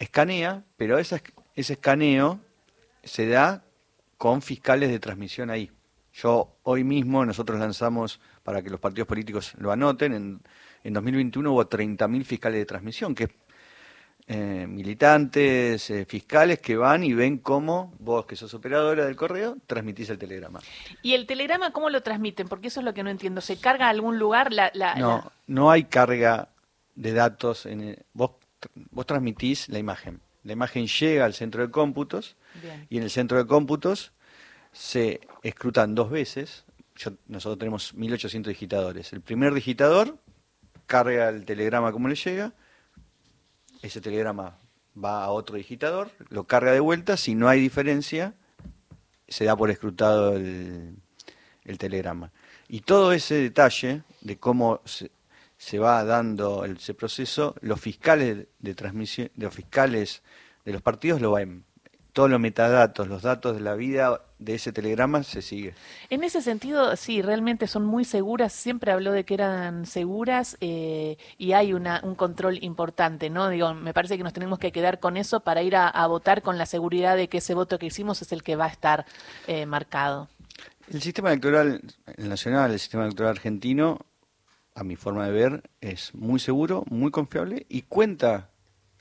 escanea, 0.00 0.64
pero 0.76 0.98
esa, 0.98 1.22
ese 1.54 1.74
escaneo 1.74 2.40
se 3.04 3.28
da 3.28 3.62
con 4.18 4.42
fiscales 4.42 4.90
de 4.90 4.98
transmisión 4.98 5.50
ahí. 5.50 5.70
Yo 6.14 6.56
hoy 6.64 6.82
mismo, 6.82 7.24
nosotros 7.24 7.60
lanzamos, 7.60 8.20
para 8.42 8.60
que 8.60 8.70
los 8.70 8.80
partidos 8.80 9.06
políticos 9.06 9.54
lo 9.58 9.70
anoten, 9.70 10.12
en, 10.12 10.40
en 10.86 10.94
2021 10.94 11.52
hubo 11.52 11.68
30.000 11.68 12.24
fiscales 12.24 12.58
de 12.60 12.66
transmisión, 12.66 13.14
que 13.14 13.24
es 13.24 13.30
eh, 14.28 14.66
militantes, 14.68 15.88
eh, 15.90 16.04
fiscales 16.04 16.58
que 16.60 16.76
van 16.76 17.04
y 17.04 17.14
ven 17.14 17.38
cómo 17.38 17.94
vos, 18.00 18.26
que 18.26 18.34
sos 18.34 18.52
operadora 18.54 19.04
del 19.04 19.14
correo, 19.14 19.56
transmitís 19.66 20.10
el 20.10 20.18
telegrama. 20.18 20.60
¿Y 21.02 21.14
el 21.14 21.26
telegrama 21.26 21.72
cómo 21.72 21.90
lo 21.90 22.02
transmiten? 22.02 22.48
Porque 22.48 22.68
eso 22.68 22.80
es 22.80 22.84
lo 22.84 22.92
que 22.92 23.04
no 23.04 23.10
entiendo. 23.10 23.40
¿Se 23.40 23.56
carga 23.58 23.86
a 23.86 23.90
algún 23.90 24.18
lugar? 24.18 24.52
La, 24.52 24.70
la- 24.74 24.96
No, 24.96 25.08
la- 25.24 25.32
no 25.46 25.70
hay 25.70 25.84
carga 25.84 26.48
de 26.96 27.12
datos. 27.12 27.66
En 27.66 27.80
el- 27.82 27.98
vos, 28.14 28.32
vos 28.90 29.06
transmitís 29.06 29.68
la 29.68 29.78
imagen. 29.78 30.20
La 30.42 30.52
imagen 30.54 30.86
llega 30.88 31.24
al 31.24 31.34
centro 31.34 31.62
de 31.64 31.70
cómputos 31.70 32.36
Bien. 32.60 32.86
y 32.90 32.96
en 32.98 33.04
el 33.04 33.10
centro 33.10 33.38
de 33.38 33.46
cómputos 33.46 34.12
se 34.72 35.20
escrutan 35.44 35.94
dos 35.94 36.10
veces. 36.10 36.64
Yo- 36.96 37.12
nosotros 37.28 37.58
tenemos 37.58 37.94
1800 37.94 38.50
digitadores. 38.50 39.12
El 39.12 39.20
primer 39.20 39.54
digitador 39.54 40.18
carga 40.86 41.28
el 41.28 41.44
telegrama 41.44 41.92
como 41.92 42.08
le 42.08 42.14
llega. 42.14 42.52
Ese 43.82 44.00
telegrama 44.00 44.58
va 45.02 45.24
a 45.24 45.30
otro 45.30 45.56
digitador, 45.56 46.10
lo 46.30 46.44
carga 46.44 46.72
de 46.72 46.80
vuelta. 46.80 47.16
Si 47.16 47.34
no 47.34 47.48
hay 47.48 47.60
diferencia, 47.60 48.34
se 49.28 49.44
da 49.44 49.56
por 49.56 49.70
escrutado 49.70 50.34
el, 50.34 50.96
el 51.64 51.78
telegrama. 51.78 52.32
Y 52.68 52.80
todo 52.80 53.12
ese 53.12 53.34
detalle 53.34 54.02
de 54.22 54.38
cómo 54.38 54.80
se, 54.84 55.10
se 55.56 55.78
va 55.78 56.04
dando 56.04 56.64
ese 56.64 56.94
proceso, 56.94 57.54
los 57.60 57.80
fiscales 57.80 58.46
de 58.58 58.74
transmisión, 58.74 59.30
los 59.36 59.54
fiscales 59.54 60.22
de 60.64 60.72
los 60.72 60.82
partidos 60.82 61.20
lo 61.20 61.32
ven. 61.32 61.64
Todos 62.12 62.30
los 62.30 62.40
metadatos, 62.40 63.08
los 63.08 63.22
datos 63.22 63.54
de 63.54 63.60
la 63.60 63.74
vida 63.74 64.25
de 64.38 64.54
ese 64.54 64.72
telegrama 64.72 65.22
se 65.22 65.42
sigue. 65.42 65.74
En 66.10 66.22
ese 66.24 66.42
sentido, 66.42 66.94
sí, 66.96 67.22
realmente 67.22 67.66
son 67.66 67.84
muy 67.84 68.04
seguras. 68.04 68.52
Siempre 68.52 68.92
habló 68.92 69.12
de 69.12 69.24
que 69.24 69.34
eran 69.34 69.86
seguras 69.86 70.56
eh, 70.60 71.16
y 71.38 71.52
hay 71.52 71.72
una, 71.72 72.00
un 72.02 72.14
control 72.14 72.62
importante, 72.62 73.30
¿no? 73.30 73.48
Digo, 73.48 73.72
me 73.74 73.94
parece 73.94 74.16
que 74.16 74.24
nos 74.24 74.32
tenemos 74.32 74.58
que 74.58 74.72
quedar 74.72 75.00
con 75.00 75.16
eso 75.16 75.40
para 75.40 75.62
ir 75.62 75.76
a, 75.76 75.88
a 75.88 76.06
votar 76.06 76.42
con 76.42 76.58
la 76.58 76.66
seguridad 76.66 77.16
de 77.16 77.28
que 77.28 77.38
ese 77.38 77.54
voto 77.54 77.78
que 77.78 77.86
hicimos 77.86 78.20
es 78.22 78.32
el 78.32 78.42
que 78.42 78.56
va 78.56 78.66
a 78.66 78.68
estar 78.68 79.06
eh, 79.46 79.66
marcado. 79.66 80.28
El 80.92 81.02
sistema 81.02 81.30
electoral 81.30 81.82
el 82.16 82.28
nacional, 82.28 82.70
el 82.70 82.78
sistema 82.78 83.04
electoral 83.04 83.32
argentino, 83.32 83.98
a 84.74 84.84
mi 84.84 84.96
forma 84.96 85.26
de 85.26 85.32
ver, 85.32 85.70
es 85.80 86.14
muy 86.14 86.38
seguro, 86.38 86.84
muy 86.88 87.10
confiable 87.10 87.66
y 87.68 87.82
cuenta 87.82 88.50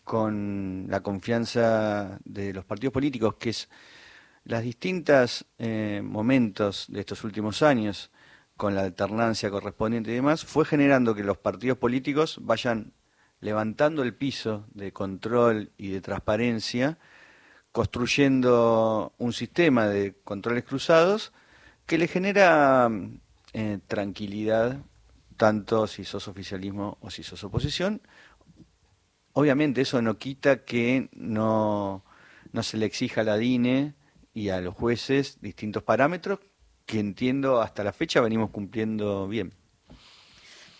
con 0.03 0.85
la 0.89 1.01
confianza 1.01 2.19
de 2.23 2.53
los 2.53 2.63
partidos 2.63 2.93
políticos, 2.93 3.35
que 3.35 3.49
es 3.49 3.69
las 4.45 4.63
distintas 4.63 5.45
eh, 5.57 6.01
momentos 6.03 6.85
de 6.89 6.99
estos 6.99 7.23
últimos 7.23 7.63
años, 7.63 8.11
con 8.55 8.75
la 8.75 8.83
alternancia 8.83 9.49
correspondiente 9.49 10.11
y 10.11 10.15
demás, 10.15 10.45
fue 10.45 10.65
generando 10.65 11.15
que 11.15 11.23
los 11.23 11.37
partidos 11.37 11.79
políticos 11.79 12.37
vayan 12.41 12.93
levantando 13.41 14.03
el 14.03 14.13
piso 14.13 14.65
de 14.73 14.93
control 14.93 15.71
y 15.77 15.89
de 15.89 15.99
transparencia, 15.99 16.99
construyendo 17.71 19.13
un 19.17 19.33
sistema 19.33 19.87
de 19.87 20.15
controles 20.23 20.63
cruzados 20.63 21.33
que 21.87 21.97
le 21.97 22.07
genera 22.07 22.89
eh, 23.53 23.79
tranquilidad, 23.87 24.77
tanto 25.37 25.87
si 25.87 26.05
sos 26.05 26.27
oficialismo 26.27 26.97
o 27.01 27.09
si 27.09 27.23
sos 27.23 27.43
oposición. 27.43 28.01
Obviamente 29.33 29.81
eso 29.81 30.01
no 30.01 30.17
quita 30.17 30.63
que 30.63 31.09
no, 31.13 32.05
no 32.53 32.63
se 32.63 32.77
le 32.77 32.85
exija 32.85 33.21
a 33.21 33.25
la 33.25 33.37
DINE 33.37 33.95
y 34.35 34.49
a 34.49 34.61
los 34.61 34.75
jueces 34.75 35.41
distintos 35.41 35.81
parámetros 35.81 36.39
que 36.85 36.99
entiendo 36.99 37.61
hasta 37.61 37.83
la 37.83 37.93
fecha 37.93 38.21
venimos 38.21 38.51
cumpliendo 38.51 39.27
bien. 39.27 39.53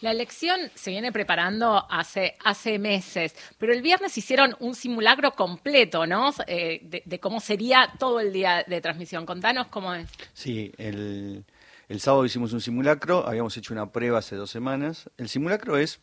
La 0.01 0.12
elección 0.12 0.59
se 0.75 0.91
viene 0.91 1.12
preparando 1.12 1.89
hace, 1.89 2.35
hace 2.43 2.77
meses, 2.77 3.33
pero 3.57 3.74
el 3.74 3.81
viernes 3.81 4.15
hicieron 4.17 4.55
un 4.59 4.75
simulacro 4.75 5.31
completo, 5.31 6.05
¿no? 6.05 6.31
Eh, 6.45 6.81
de, 6.83 7.01
de 7.05 7.19
cómo 7.19 7.39
sería 7.39 7.91
todo 7.97 8.19
el 8.19 8.31
día 8.33 8.63
de 8.67 8.81
transmisión. 8.81 9.25
Contanos 9.25 9.67
cómo 9.67 9.95
es. 9.95 10.07
Sí, 10.33 10.74
el, 10.77 11.45
el 11.88 12.00
sábado 12.01 12.25
hicimos 12.25 12.51
un 12.51 12.62
simulacro, 12.62 13.25
habíamos 13.25 13.55
hecho 13.57 13.74
una 13.74 13.91
prueba 13.91 14.19
hace 14.19 14.35
dos 14.35 14.51
semanas. 14.51 15.09
El 15.17 15.29
simulacro 15.29 15.77
es, 15.77 16.01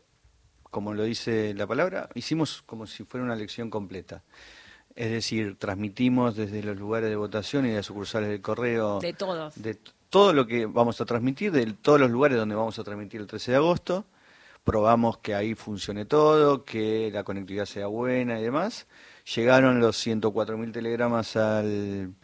como 0.65 0.95
lo 0.95 1.05
dice 1.05 1.53
la 1.55 1.67
palabra, 1.67 2.09
hicimos 2.15 2.63
como 2.63 2.87
si 2.87 3.05
fuera 3.05 3.23
una 3.23 3.35
elección 3.35 3.69
completa. 3.69 4.25
Es 4.95 5.11
decir, 5.11 5.57
transmitimos 5.59 6.37
desde 6.37 6.63
los 6.63 6.77
lugares 6.77 7.09
de 7.09 7.17
votación 7.17 7.67
y 7.67 7.71
de 7.71 7.77
las 7.77 7.87
sucursales 7.87 8.29
del 8.29 8.43
correo. 8.43 9.01
De 9.01 9.13
todos. 9.13 9.61
De 9.61 9.79
todo 10.11 10.35
lo 10.35 10.47
que 10.47 10.67
vamos 10.67 11.01
a 11.01 11.07
transmitir, 11.07 11.53
de 11.53 11.73
todos 11.73 11.99
los 11.99 12.11
lugares 12.11 12.37
donde 12.37 12.55
vamos 12.55 12.79
a 12.79 12.85
transmitir 12.85 13.21
el 13.21 13.27
13 13.27 13.53
de 13.53 13.57
agosto. 13.57 14.05
Probamos 14.65 15.19
que 15.19 15.35
ahí 15.35 15.55
funcione 15.55 16.05
todo, 16.05 16.65
que 16.65 17.11
la 17.13 17.25
conectividad 17.25 17.65
sea 17.65 17.87
buena 17.87 18.39
y 18.39 18.43
demás. 18.43 18.87
Llegaron 19.35 19.81
los 19.81 20.07
104.000 20.07 20.73
telegramas 20.73 21.37
al, 21.37 22.15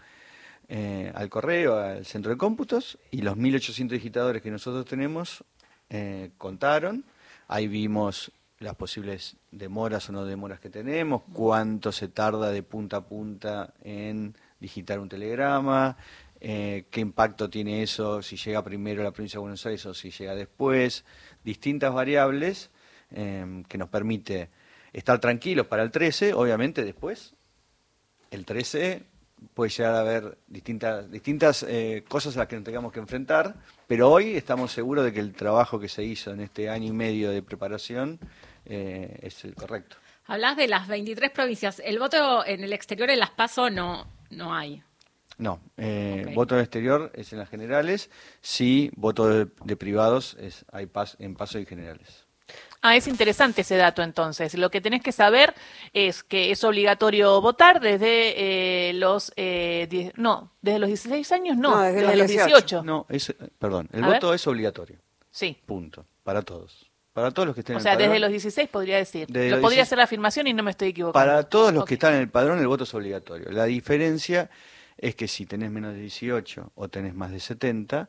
eh, 0.68 1.12
al 1.14 1.28
correo, 1.30 1.78
al 1.78 2.04
centro 2.04 2.30
de 2.30 2.37
cómputos, 2.37 2.98
y 3.10 3.22
los 3.22 3.37
1.800 3.37 3.88
digitadores 3.88 4.42
que 4.42 4.50
nosotros 4.50 4.84
tenemos 4.84 5.42
eh, 5.90 6.30
contaron. 6.37 7.04
Ahí 7.48 7.66
vimos 7.66 8.30
las 8.61 8.75
posibles 8.75 9.37
demoras 9.50 10.09
o 10.09 10.12
no 10.12 10.25
demoras 10.25 10.61
que 10.61 10.71
tenemos, 10.71 11.23
cuánto 11.33 11.93
se 11.93 12.09
tarda 12.09 12.50
de 12.50 12.62
punta 12.62 12.99
a 12.99 13.07
punta 13.07 13.75
en 13.83 14.35
digitar 14.59 14.99
un 14.99 15.09
telegrama, 15.09 15.97
eh, 16.41 16.87
qué 16.91 17.00
impacto 17.00 17.50
tiene 17.50 17.83
eso 17.83 18.23
si 18.23 18.37
llega 18.37 18.62
primero 18.62 19.00
a 19.00 19.05
la 19.05 19.12
provincia 19.12 19.38
de 19.38 19.43
Buenos 19.43 19.65
Aires 19.67 19.87
o 19.87 19.95
si 19.95 20.11
llega 20.11 20.35
después, 20.35 21.05
distintas 21.45 21.93
variables 21.93 22.71
eh, 23.11 23.62
que 23.69 23.79
nos 23.79 23.88
permite 23.88 24.50
estar 24.93 25.21
tranquilos 25.21 25.67
para 25.67 25.83
el 25.83 25.91
13, 25.91 26.35
obviamente 26.35 26.85
después 26.85 27.35
el 28.31 28.45
13 28.45 29.03
puede 29.55 29.71
llegar 29.71 29.95
a 29.95 30.00
haber 30.00 30.38
distintas, 30.49 31.11
distintas 31.11 31.62
eh, 31.62 32.05
cosas 32.09 32.37
a 32.37 32.41
las 32.41 32.49
que 32.49 32.57
nos 32.57 32.65
tengamos 32.65 32.93
que 32.93 32.99
enfrentar, 32.99 33.55
pero 33.87 34.11
hoy 34.11 34.37
estamos 34.37 34.73
seguros 34.73 35.05
de 35.05 35.12
que 35.12 35.21
el 35.21 35.33
trabajo 35.33 35.79
que 35.79 35.88
se 35.88 36.05
hizo 36.05 36.33
en 36.33 36.41
este 36.41 36.69
año 36.69 36.88
y 36.88 36.93
medio 36.93 37.31
de 37.31 37.43
preparación 37.43 38.19
eh, 38.68 39.18
es 39.22 39.44
el 39.44 39.54
correcto. 39.54 39.96
Hablas 40.26 40.56
de 40.56 40.68
las 40.68 40.87
23 40.88 41.30
provincias. 41.30 41.80
El 41.84 41.98
voto 41.98 42.44
en 42.44 42.62
el 42.62 42.72
exterior, 42.72 43.08
en 43.10 43.18
las 43.18 43.30
PASO, 43.30 43.70
no, 43.70 44.06
no 44.30 44.54
hay. 44.54 44.82
No, 45.38 45.60
eh, 45.76 46.32
voto 46.34 46.58
exterior 46.58 47.12
es 47.14 47.32
en 47.32 47.38
las 47.38 47.48
generales, 47.48 48.10
sí, 48.40 48.90
voto 48.96 49.28
de, 49.28 49.46
de 49.64 49.76
privados 49.76 50.37
es 50.40 50.64
hay 50.72 50.87
pas, 50.87 51.16
en 51.20 51.34
paso 51.37 51.58
y 51.60 51.64
generales. 51.66 52.26
Ah, 52.82 52.96
es 52.96 53.06
interesante 53.06 53.60
ese 53.60 53.76
dato 53.76 54.02
entonces. 54.02 54.54
Lo 54.54 54.70
que 54.70 54.80
tenés 54.80 55.00
que 55.02 55.12
saber 55.12 55.54
es 55.92 56.22
que 56.25 56.50
es 56.50 56.62
obligatorio 56.64 57.40
votar 57.40 57.80
desde 57.80 58.88
eh, 58.90 58.92
los 58.94 59.32
eh, 59.37 59.87
die- 59.90 60.12
no, 60.16 60.52
desde 60.60 60.78
los 60.80 60.88
16 60.88 61.30
años 61.32 61.56
no, 61.56 61.70
No, 61.76 61.80
desde 61.82 62.00
desde, 62.00 62.06
los 62.08 62.16
los 62.18 62.28
18. 62.28 62.46
18. 62.48 62.82
No, 62.82 63.06
es, 63.08 63.34
perdón, 63.58 63.88
el 63.92 64.04
A 64.04 64.08
voto 64.08 64.28
ver. 64.28 64.37
es 64.37 64.46
obligatorio, 64.46 64.98
Sí. 65.30 65.56
punto, 65.66 66.04
para 66.25 66.42
todos. 66.42 66.88
Para 67.18 67.30
todos 67.32 67.46
los 67.46 67.54
que 67.54 67.60
estén 67.60 67.76
O 67.76 67.78
en 67.78 67.82
sea, 67.82 67.92
el 67.92 67.98
desde 67.98 68.08
padrón. 68.10 68.20
los 68.22 68.30
16 68.30 68.68
podría 68.68 68.96
decir. 68.96 69.26
Desde 69.28 69.50
Lo 69.50 69.56
podría 69.60 69.78
16. 69.78 69.82
hacer 69.88 69.98
la 69.98 70.04
afirmación 70.04 70.46
y 70.46 70.52
no 70.54 70.62
me 70.62 70.70
estoy 70.70 70.88
equivocando. 70.88 71.12
Para 71.26 71.42
todos 71.44 71.72
los 71.72 71.84
que 71.84 71.94
están 71.94 72.14
en 72.14 72.20
el 72.20 72.28
padrón, 72.28 72.58
el 72.58 72.66
voto 72.66 72.84
es 72.84 72.94
obligatorio. 72.94 73.50
La 73.50 73.64
diferencia 73.64 74.50
es 74.96 75.14
que 75.14 75.28
si 75.28 75.46
tenés 75.46 75.70
menos 75.70 75.94
de 75.94 76.00
18 76.00 76.72
o 76.75 76.88
tenés 76.88 77.14
más 77.14 77.30
de 77.30 77.40
70, 77.40 78.08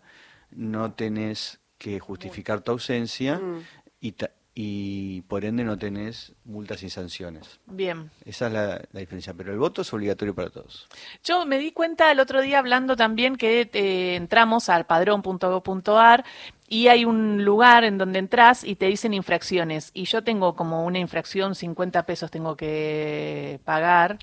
no 0.51 0.93
tenés 0.93 1.59
que 1.77 1.99
justificar 1.99 2.61
tu 2.61 2.71
ausencia 2.71 3.35
Mm. 3.37 3.61
y, 4.01 4.11
ta- 4.13 4.31
y 4.55 5.21
por 5.21 5.45
ende 5.45 5.63
no 5.63 5.77
tenés 5.77 6.33
multas 6.43 6.83
y 6.83 6.89
sanciones. 6.89 7.59
Bien. 7.67 8.09
Esa 8.25 8.47
es 8.47 8.53
la, 8.53 8.81
la 8.91 8.99
diferencia, 8.99 9.33
pero 9.33 9.53
el 9.53 9.59
voto 9.59 9.83
es 9.83 9.93
obligatorio 9.93 10.33
para 10.35 10.49
todos. 10.49 10.87
Yo 11.23 11.45
me 11.45 11.57
di 11.59 11.71
cuenta 11.71 12.11
el 12.11 12.19
otro 12.19 12.41
día 12.41 12.59
hablando 12.59 12.97
también 12.97 13.37
que 13.37 13.69
eh, 13.71 14.15
entramos 14.15 14.67
al 14.67 14.85
padrón.gov.ar 14.85 16.25
y 16.69 16.87
hay 16.87 17.03
un 17.03 17.43
lugar 17.43 17.83
en 17.83 17.97
donde 17.97 18.19
entras 18.19 18.63
y 18.63 18.75
te 18.75 18.85
dicen 18.85 19.13
infracciones. 19.13 19.89
Y 19.93 20.05
yo 20.05 20.23
tengo 20.23 20.55
como 20.55 20.85
una 20.85 20.99
infracción, 20.99 21.55
50 21.55 22.05
pesos 22.05 22.29
tengo 22.29 22.55
que 22.55 23.59
pagar. 23.65 24.19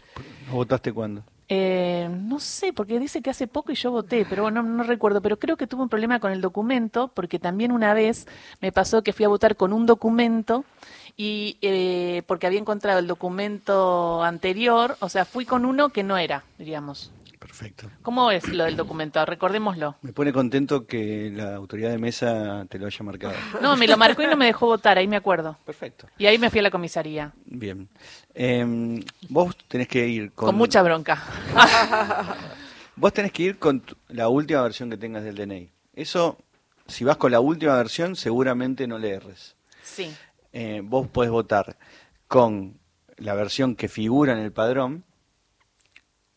¿No 0.47 0.55
votaste 0.55 0.93
cuándo? 0.93 1.25
Eh, 1.49 2.09
no 2.11 2.41
sé, 2.41 2.73
porque 2.73 2.99
dice 2.99 3.23
que 3.23 3.31
hace 3.31 3.47
poco 3.47 3.71
y 3.71 3.77
yo 3.77 3.91
voté, 3.91 4.27
pero 4.29 4.51
no, 4.51 4.63
no 4.63 4.83
recuerdo. 4.85 5.21
Pero 5.21 5.39
creo 5.39 5.57
que 5.57 5.67
tuve 5.67 5.83
un 5.83 5.89
problema 5.89 6.21
con 6.21 6.33
el 6.33 6.41
documento, 6.41 7.09
porque 7.09 7.39
también 7.39 7.73
una 7.73 7.95
vez 7.95 8.27
me 8.61 8.73
pasó 8.73 9.03
que 9.03 9.13
fui 9.13 9.25
a 9.25 9.29
votar 9.29 9.57
con 9.57 9.73
un 9.73 9.87
documento 9.87 10.65
y 11.17 11.57
eh, 11.63 12.23
porque 12.27 12.47
había 12.47 12.61
encontrado 12.61 12.99
el 12.99 13.07
documento 13.07 14.23
anterior, 14.23 14.97
o 15.01 15.09
sea, 15.09 15.25
fui 15.25 15.47
con 15.47 15.65
uno 15.65 15.89
que 15.89 16.03
no 16.03 16.19
era, 16.19 16.45
diríamos. 16.59 17.11
Perfecto. 17.47 17.89
¿Cómo 18.03 18.31
es 18.31 18.49
lo 18.49 18.65
del 18.65 18.77
documento? 18.77 19.25
Recordémoslo. 19.25 19.97
Me 20.03 20.13
pone 20.13 20.33
contento 20.33 20.87
que 20.87 21.31
la 21.33 21.55
autoridad 21.55 21.91
de 21.91 21.99
mesa 21.99 22.67
te 22.69 22.79
lo 22.79 22.87
haya 22.87 23.05
marcado. 23.05 23.35
No, 23.63 23.77
me 23.77 23.87
lo 23.87 23.97
marcó 23.97 24.23
y 24.23 24.27
no 24.27 24.37
me 24.37 24.47
dejó 24.47 24.67
votar, 24.67 24.99
ahí 24.99 25.07
me 25.07 25.17
acuerdo. 25.17 25.57
Perfecto. 25.65 26.09
Y 26.19 26.27
ahí 26.27 26.39
me 26.39 26.51
fui 26.51 26.59
a 26.59 26.63
la 26.63 26.71
comisaría. 26.71 27.33
Bien. 27.45 27.89
Em, 28.35 29.03
vos 29.29 29.57
tenés 29.69 29.89
que 29.89 30.07
ir 30.07 30.33
con... 30.33 30.47
Con 30.47 30.57
mucha 30.57 30.83
bronca. 30.83 31.23
Vos 32.99 33.13
tenés 33.13 33.31
que 33.31 33.43
ir 33.43 33.59
con 33.59 33.83
la 34.09 34.29
última 34.29 34.63
versión 34.63 34.89
que 34.89 34.97
tengas 34.97 35.23
del 35.23 35.37
DNI. 35.37 35.71
Eso, 35.93 36.39
si 36.87 37.05
vas 37.05 37.19
con 37.19 37.31
la 37.31 37.41
última 37.41 37.77
versión, 37.77 38.17
seguramente 38.17 38.87
no 38.87 38.97
le 38.99 39.11
erres. 39.11 39.55
Sí. 39.83 40.11
Eh, 40.55 40.81
vos 40.83 41.07
podés 41.07 41.31
votar 41.31 41.77
con 42.27 42.81
la 43.19 43.35
versión 43.35 43.77
que 43.77 43.89
figura 43.89 44.33
en 44.33 44.39
el 44.39 44.51
padrón 44.51 45.05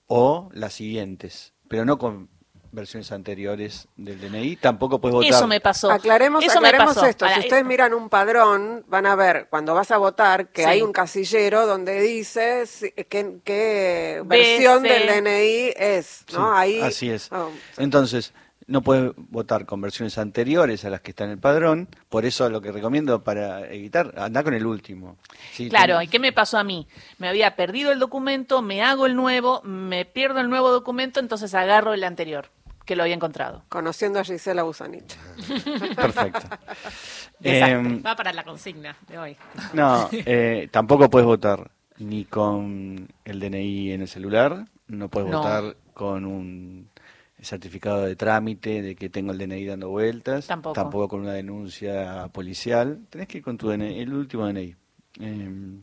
o 0.09 0.49
las 0.53 0.73
siguientes, 0.73 1.53
pero 1.69 1.85
no 1.85 1.97
con 1.97 2.29
versiones 2.71 3.11
anteriores 3.11 3.87
del 3.95 4.19
DNI. 4.21 4.55
Tampoco 4.57 4.99
podés 5.01 5.13
votar. 5.15 5.29
Eso 5.31 5.47
me 5.47 5.59
pasó. 5.59 5.89
Aclaremos, 5.91 6.43
Eso 6.43 6.59
me 6.61 6.67
aclaremos 6.67 6.95
pasó. 6.95 7.07
esto. 7.07 7.25
Para- 7.25 7.35
si 7.35 7.41
ustedes 7.41 7.63
miran 7.65 7.93
un 7.93 8.09
padrón, 8.09 8.83
van 8.87 9.05
a 9.05 9.15
ver 9.15 9.47
cuando 9.49 9.73
vas 9.73 9.89
a 9.91 9.97
votar 9.97 10.49
que 10.49 10.63
Sí. 10.63 10.67
hay 10.69 10.81
un 10.81 10.91
casillero 10.91 11.65
donde 11.65 11.99
dice 12.01 12.65
si- 12.67 12.91
qué, 12.91 14.21
versión 14.25 14.83
del 14.83 15.07
DNI 15.07 15.73
es, 15.75 16.23
Sí, 16.27 16.35
¿no? 16.35 16.53
Ahí, 16.53 16.79
así 16.81 17.09
es. 17.09 17.31
oh, 17.31 17.49
Entonces, 17.77 18.33
no 18.69 18.81
puedes 18.81 19.11
votar 19.17 19.65
con 19.65 19.81
versiones 19.81 20.17
anteriores 20.17 20.85
a 20.85 20.89
las 20.89 21.01
que 21.01 21.11
está 21.11 21.25
en 21.25 21.31
el 21.31 21.38
padrón. 21.39 21.88
Por 22.07 22.25
eso 22.25 22.49
lo 22.49 22.61
que 22.61 22.71
recomiendo 22.71 23.23
para 23.23 23.65
evitar, 23.67 24.13
andá 24.17 24.43
con 24.43 24.53
el 24.53 24.65
último. 24.65 25.17
Sí, 25.53 25.69
Claro, 25.69 26.01
¿y 26.01 26.07
qué 26.07 26.19
me 26.19 26.31
pasó 26.31 26.57
a 26.57 26.63
mí? 26.63 26.88
Me 27.17 27.27
había 27.27 27.55
perdido 27.55 27.91
el 27.91 27.99
documento, 27.99 28.61
me 28.61 28.81
hago 28.83 29.05
el 29.07 29.15
nuevo, 29.15 29.61
me 29.63 30.05
pierdo 30.05 30.39
el 30.39 30.49
nuevo 30.49 30.71
documento, 30.71 31.19
entonces 31.19 31.53
agarro 31.55 31.93
el 31.93 32.03
anterior, 32.03 32.49
que 32.85 32.95
lo 32.95 33.03
había 33.03 33.15
encontrado. 33.15 33.63
conociendo 33.69 34.19
a 34.19 34.23
Gisela 34.23 34.63
Busanich. 34.63 35.15
Perfecto. 35.95 36.39
Em, 37.43 38.03
Va 38.05 38.15
para 38.15 38.33
la 38.33 38.43
consigna 38.43 38.95
de 39.07 39.17
hoy. 39.17 39.38
No, 39.73 40.09
eh, 40.11 40.67
tampoco 40.71 41.09
puedes 41.09 41.25
votar 41.25 41.71
ni 41.97 42.25
con 42.25 43.07
el 43.25 43.39
DNI 43.39 43.91
en 43.93 44.01
el 44.01 44.07
celular, 44.07 44.65
no 44.88 45.07
puedes 45.09 45.29
No. 45.29 45.38
votar 45.39 45.75
con 45.93 46.25
un 46.25 46.89
certificado 47.41 48.03
de 48.03 48.15
trámite 48.15 48.81
de 48.81 48.96
que 48.96 49.10
tengo 49.10 49.31
el 49.31 49.38
DNI 49.38 49.65
dando 49.65 49.89
vueltas, 49.89 50.48
Tampoco. 50.48 51.08
con 51.08 51.22
una 51.22 51.34
denuncia 51.34 52.27
policial, 52.31 53.00
tenés 53.10 53.27
que 53.27 53.39
ir 53.39 53.43
con 53.43 53.58
tu 53.58 53.69
DNI, 53.69 54.00
el 54.00 54.13
último 54.13 54.46
DNI. 54.48 54.75
Eh, 55.22 55.79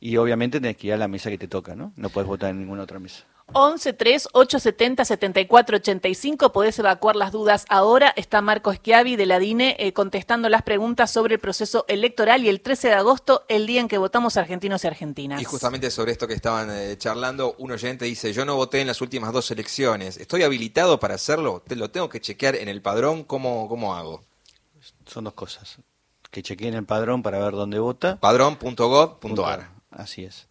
y 0.00 0.16
obviamente 0.16 0.60
tenés 0.60 0.76
que 0.76 0.88
ir 0.88 0.92
a 0.94 0.96
la 0.96 1.08
mesa 1.08 1.30
que 1.30 1.38
te 1.38 1.48
toca, 1.48 1.74
¿no? 1.74 1.92
No 1.96 2.10
puedes 2.10 2.28
votar 2.28 2.50
en 2.50 2.58
ninguna 2.58 2.82
otra 2.82 2.98
mesa. 2.98 3.24
11 3.52 3.92
3 3.92 4.28
870 4.32 5.04
74 5.04 5.76
85 5.76 6.52
podés 6.52 6.78
evacuar 6.78 7.14
las 7.14 7.30
dudas 7.30 7.66
ahora. 7.68 8.12
Está 8.16 8.40
Marco 8.40 8.72
Schiavi 8.72 9.16
de 9.16 9.26
la 9.26 9.38
DINE 9.38 9.76
eh, 9.78 9.92
contestando 9.92 10.48
las 10.48 10.62
preguntas 10.62 11.10
sobre 11.10 11.34
el 11.34 11.40
proceso 11.40 11.84
electoral 11.88 12.44
y 12.44 12.48
el 12.48 12.60
13 12.60 12.88
de 12.88 12.94
agosto, 12.94 13.44
el 13.48 13.66
día 13.66 13.80
en 13.80 13.88
que 13.88 13.98
votamos 13.98 14.36
argentinos 14.36 14.82
y 14.84 14.86
argentinas. 14.86 15.40
Y 15.40 15.44
justamente 15.44 15.90
sobre 15.90 16.12
esto 16.12 16.26
que 16.26 16.34
estaban 16.34 16.70
eh, 16.70 16.96
charlando, 16.98 17.54
un 17.58 17.72
oyente 17.72 18.06
dice, 18.06 18.32
yo 18.32 18.44
no 18.44 18.56
voté 18.56 18.80
en 18.80 18.86
las 18.86 19.00
últimas 19.00 19.32
dos 19.32 19.50
elecciones, 19.50 20.16
¿estoy 20.16 20.42
habilitado 20.42 20.98
para 20.98 21.14
hacerlo? 21.14 21.62
¿Te 21.66 21.76
lo 21.76 21.90
tengo 21.90 22.08
que 22.08 22.20
chequear 22.20 22.56
en 22.56 22.68
el 22.68 22.82
padrón? 22.82 23.24
¿Cómo, 23.24 23.68
cómo 23.68 23.94
hago? 23.94 24.24
Son 25.06 25.24
dos 25.24 25.34
cosas. 25.34 25.78
Que 26.30 26.42
chequeen 26.42 26.74
el 26.74 26.84
padrón 26.84 27.22
para 27.22 27.38
ver 27.38 27.52
dónde 27.52 27.78
vota. 27.78 28.18
Padrón.gov.ar. 28.18 29.70
Así 29.90 30.24
es. 30.24 30.48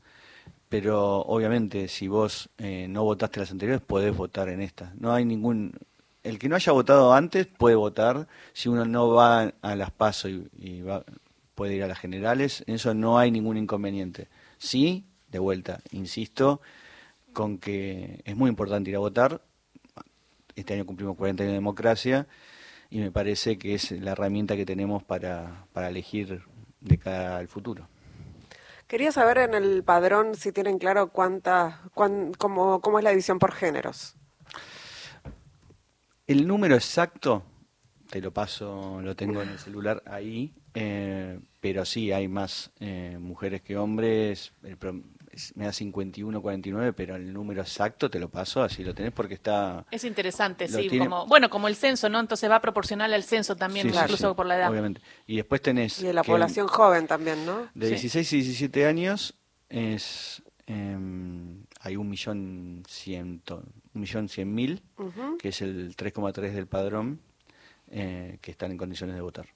Pero 0.73 1.19
obviamente, 1.21 1.87
si 1.87 2.07
vos 2.07 2.49
eh, 2.57 2.87
no 2.89 3.03
votaste 3.03 3.39
las 3.39 3.51
anteriores, 3.51 3.79
podés 3.79 4.17
votar 4.17 4.49
en 4.49 4.59
esta. 4.59 4.91
No 4.97 5.13
hay 5.13 5.23
ningún. 5.23 5.71
El 6.23 6.39
que 6.39 6.49
no 6.49 6.55
haya 6.55 6.71
votado 6.71 7.13
antes 7.13 7.45
puede 7.45 7.75
votar. 7.75 8.27
Si 8.53 8.69
uno 8.69 8.83
no 8.83 9.09
va 9.11 9.53
a 9.61 9.75
las 9.75 9.91
PASO 9.91 10.29
y, 10.29 10.47
y 10.57 10.81
va- 10.81 11.03
puede 11.53 11.75
ir 11.75 11.83
a 11.83 11.87
las 11.87 11.99
generales, 11.99 12.63
en 12.65 12.73
eso 12.73 12.95
no 12.95 13.19
hay 13.19 13.29
ningún 13.29 13.57
inconveniente. 13.57 14.29
Sí, 14.57 15.05
de 15.29 15.37
vuelta, 15.37 15.79
insisto, 15.91 16.59
con 17.33 17.59
que 17.59 18.21
es 18.25 18.35
muy 18.35 18.49
importante 18.49 18.89
ir 18.89 18.95
a 18.95 18.99
votar. 18.99 19.41
Este 20.55 20.73
año 20.73 20.87
cumplimos 20.87 21.15
40 21.17 21.43
años 21.43 21.51
de 21.51 21.57
democracia 21.57 22.25
y 22.89 22.97
me 22.97 23.11
parece 23.11 23.59
que 23.59 23.75
es 23.75 23.91
la 23.91 24.13
herramienta 24.13 24.55
que 24.55 24.65
tenemos 24.65 25.03
para, 25.03 25.67
para 25.71 25.89
elegir 25.89 26.41
de 26.81 26.97
cara 26.97 27.37
al 27.37 27.47
futuro. 27.47 27.87
Quería 28.93 29.11
saber 29.11 29.39
en 29.39 29.55
el 29.55 29.83
padrón 29.83 30.35
si 30.35 30.51
tienen 30.51 30.77
claro 30.77 31.07
cuánta, 31.07 31.81
cuán- 31.95 32.31
cómo, 32.37 32.79
es 32.99 33.03
la 33.03 33.09
división 33.09 33.39
por 33.39 33.51
géneros. 33.51 34.15
El 36.27 36.45
número 36.45 36.75
exacto, 36.75 37.41
te 38.11 38.21
lo 38.21 38.31
paso, 38.31 39.01
lo 39.01 39.15
tengo 39.15 39.41
en 39.41 39.49
el 39.49 39.57
celular 39.57 40.03
ahí, 40.05 40.53
eh, 40.75 41.39
pero 41.59 41.85
sí, 41.85 42.11
hay 42.11 42.27
más 42.27 42.69
eh, 42.79 43.17
mujeres 43.19 43.63
que 43.63 43.77
hombres, 43.77 44.53
me 45.55 45.65
da 45.65 45.73
51, 45.73 46.41
49, 46.41 46.93
pero 46.93 47.15
el 47.15 47.31
número 47.33 47.61
exacto 47.61 48.09
te 48.09 48.19
lo 48.19 48.29
paso, 48.29 48.61
así 48.63 48.83
lo 48.83 48.93
tenés 48.93 49.11
porque 49.11 49.33
está... 49.33 49.85
Es 49.91 50.03
interesante, 50.03 50.67
sí, 50.67 50.87
tiene- 50.89 51.05
como, 51.05 51.25
bueno, 51.27 51.49
como 51.49 51.67
el 51.67 51.75
censo, 51.75 52.09
¿no? 52.09 52.19
Entonces 52.19 52.49
va 52.49 52.59
proporcional 52.61 53.13
al 53.13 53.23
censo 53.23 53.55
también, 53.55 53.89
Sí, 53.91 53.97
incluso 53.97 54.29
sí, 54.29 54.35
por 54.35 54.45
la 54.45 54.57
edad. 54.57 54.69
Obviamente. 54.71 55.01
Y 55.27 55.35
después 55.37 55.61
tenés... 55.61 55.99
Y 56.01 56.05
de 56.05 56.13
la 56.13 56.23
población 56.23 56.67
joven 56.67 57.07
también, 57.07 57.45
¿no? 57.45 57.67
De 57.73 57.87
Sí. 57.87 57.91
16 58.09 58.33
y 58.33 58.35
17 58.37 58.85
años 58.85 59.35
es... 59.69 60.41
em, 60.67 61.63
hay 61.81 61.97
un 61.97 62.09
millón 62.09 62.83
ciento, 62.87 63.63
un 63.93 64.01
millón 64.01 64.29
cien 64.29 64.53
mil, 64.53 64.81
Ujú. 64.97 65.37
que 65.37 65.49
es 65.49 65.61
el 65.61 65.95
3,3 65.97 66.51
del 66.53 66.67
padrón, 66.67 67.19
eh, 67.91 68.37
que 68.41 68.51
están 68.51 68.71
en 68.71 68.77
condiciones 68.77 69.15
de 69.15 69.21
votar. 69.21 69.47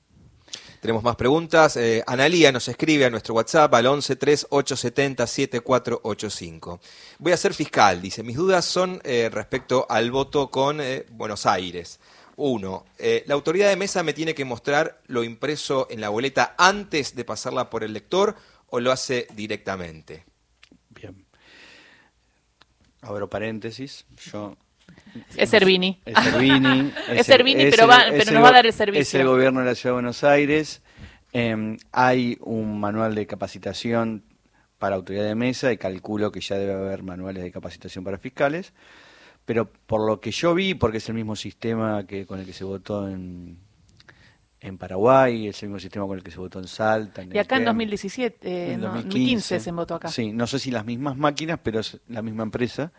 Tenemos 0.79 1.03
más 1.03 1.15
preguntas. 1.15 1.75
Eh, 1.77 2.03
Analía 2.05 2.51
nos 2.51 2.67
escribe 2.67 3.05
a 3.05 3.09
nuestro 3.09 3.33
WhatsApp 3.33 3.73
al 3.73 3.87
11 3.87 4.15
3 4.15 4.47
870 4.49 5.27
7485. 5.27 6.79
Voy 7.19 7.31
a 7.31 7.37
ser 7.37 7.53
fiscal, 7.53 8.01
dice. 8.01 8.23
Mis 8.23 8.37
dudas 8.37 8.65
son 8.65 9.01
eh, 9.03 9.29
respecto 9.31 9.85
al 9.89 10.11
voto 10.11 10.51
con 10.51 10.79
eh, 10.79 11.05
Buenos 11.09 11.45
Aires. 11.45 11.99
Uno, 12.37 12.85
eh, 12.99 13.23
la 13.25 13.33
autoridad 13.33 13.67
de 13.67 13.75
mesa 13.75 14.03
me 14.03 14.13
tiene 14.13 14.35
que 14.35 14.45
mostrar 14.45 15.01
lo 15.07 15.23
impreso 15.23 15.87
en 15.89 15.99
la 16.01 16.09
boleta 16.09 16.53
antes 16.59 17.15
de 17.15 17.25
pasarla 17.25 17.71
por 17.71 17.83
el 17.83 17.93
lector 17.93 18.35
o 18.67 18.79
lo 18.79 18.91
hace 18.91 19.27
directamente. 19.33 20.23
Bien. 20.89 21.25
Abro 23.01 23.27
paréntesis. 23.27 24.05
Yo. 24.31 24.55
Es 25.37 25.49
Servini. 25.49 25.99
Es 26.05 26.17
Servini. 26.23 26.91
Es 27.11 27.25
Servini, 27.25 27.65
pero 27.69 27.87
va- 27.87 28.05
pero 28.09 28.31
nos 28.31 28.43
va 28.43 28.49
a 28.49 28.53
dar 28.53 28.65
el 28.65 28.73
servicio. 28.73 29.01
Es 29.01 29.13
el 29.13 29.25
gobierno 29.27 29.59
de 29.61 29.65
la 29.67 29.75
Ciudad 29.75 29.91
de 29.91 30.01
Buenos 30.01 30.23
Aires. 30.23 30.81
Eh, 31.33 31.77
hay 31.91 32.37
un 32.41 32.79
manual 32.79 33.15
de 33.15 33.25
capacitación 33.27 34.23
para 34.79 34.95
autoridad 34.95 35.23
de 35.25 35.35
mesa 35.35 35.71
y 35.71 35.77
calculo 35.77 36.31
que 36.31 36.39
ya 36.39 36.55
debe 36.57 36.73
haber 36.73 37.03
manuales 37.03 37.43
de 37.43 37.51
capacitación 37.51 38.03
para 38.03 38.17
fiscales. 38.17 38.73
Pero 39.45 39.69
por 39.85 40.05
lo 40.05 40.19
que 40.19 40.31
yo 40.31 40.53
vi, 40.53 40.73
porque 40.73 40.97
es 40.97 41.07
el 41.09 41.15
mismo 41.15 41.35
sistema 41.35 42.05
que 42.05 42.25
con 42.25 42.39
el 42.39 42.45
que 42.45 42.53
se 42.53 42.63
votó 42.63 43.07
en, 43.09 43.57
en 44.59 44.77
Paraguay, 44.77 45.47
es 45.47 45.63
el 45.63 45.69
mismo 45.69 45.79
sistema 45.79 46.05
con 46.05 46.17
el 46.17 46.23
que 46.23 46.31
se 46.31 46.37
votó 46.37 46.59
en 46.59 46.67
Salta. 46.67 47.23
Y 47.23 47.37
acá 47.37 47.55
en 47.55 47.63
Neuquén. 47.63 47.65
2017, 47.65 48.47
eh, 48.49 48.73
En 48.73 48.81
no, 48.81 48.87
2015. 48.87 48.99
2015 49.55 49.59
se 49.61 49.71
votó 49.71 49.95
acá. 49.95 50.09
Sí, 50.09 50.31
no 50.33 50.47
sé 50.47 50.59
si 50.59 50.69
las 50.69 50.85
mismas 50.85 51.15
máquinas, 51.17 51.59
pero 51.63 51.79
es 51.79 51.97
la 52.09 52.21
misma 52.21 52.43
empresa. 52.43 52.91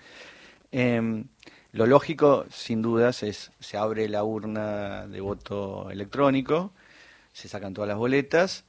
Eh, 0.72 1.24
lo 1.72 1.86
lógico, 1.86 2.46
sin 2.50 2.82
dudas, 2.82 3.22
es 3.22 3.50
se 3.60 3.76
abre 3.76 4.08
la 4.08 4.24
urna 4.24 5.06
de 5.06 5.20
voto 5.20 5.90
electrónico, 5.90 6.72
se 7.32 7.48
sacan 7.48 7.74
todas 7.74 7.88
las 7.88 7.98
boletas 7.98 8.64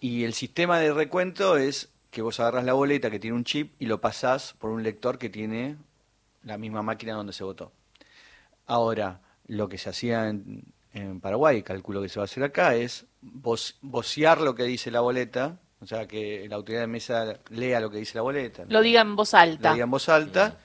y 0.00 0.24
el 0.24 0.34
sistema 0.34 0.78
de 0.78 0.92
recuento 0.92 1.56
es 1.56 1.88
que 2.10 2.22
vos 2.22 2.38
agarras 2.40 2.64
la 2.64 2.74
boleta 2.74 3.10
que 3.10 3.18
tiene 3.18 3.36
un 3.36 3.44
chip 3.44 3.72
y 3.80 3.86
lo 3.86 4.00
pasás 4.00 4.54
por 4.58 4.70
un 4.70 4.82
lector 4.82 5.18
que 5.18 5.30
tiene 5.30 5.76
la 6.44 6.58
misma 6.58 6.82
máquina 6.82 7.14
donde 7.14 7.32
se 7.32 7.42
votó. 7.42 7.72
Ahora, 8.66 9.20
lo 9.46 9.68
que 9.68 9.78
se 9.78 9.90
hacía 9.90 10.28
en, 10.28 10.62
en 10.92 11.20
Paraguay, 11.20 11.62
calculo 11.62 12.00
que 12.02 12.08
se 12.08 12.18
va 12.18 12.24
a 12.24 12.26
hacer 12.26 12.42
acá, 12.44 12.74
es 12.76 13.06
voc- 13.22 13.74
vocear 13.82 14.40
lo 14.40 14.54
que 14.54 14.62
dice 14.64 14.90
la 14.90 15.00
boleta, 15.00 15.58
o 15.80 15.86
sea, 15.86 16.06
que 16.06 16.46
la 16.48 16.56
autoridad 16.56 16.82
de 16.82 16.86
mesa 16.86 17.40
lea 17.50 17.80
lo 17.80 17.90
que 17.90 17.98
dice 17.98 18.14
la 18.16 18.22
boleta. 18.22 18.64
Lo 18.68 18.80
diga 18.80 19.00
en 19.00 19.16
voz 19.16 19.32
Lo 19.32 19.38
alta. 19.40 19.72
diga 19.72 19.84
en 19.84 19.90
voz 19.90 20.08
alta. 20.08 20.58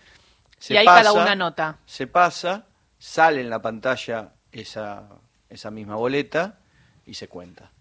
Se 0.59 0.73
Y 0.73 0.77
ahí 0.77 0.85
pasa, 0.85 1.03
cada 1.03 1.13
una 1.13 1.35
nota. 1.35 1.77
Se 1.85 2.05
pasa, 2.07 2.65
sale 2.97 3.41
en 3.41 3.49
la 3.49 3.61
pantalla 3.61 4.33
esa, 4.51 5.07
esa 5.49 5.71
misma 5.71 5.95
boleta 5.95 6.59
y 7.05 7.13
se 7.15 7.27
cuenta. 7.27 7.71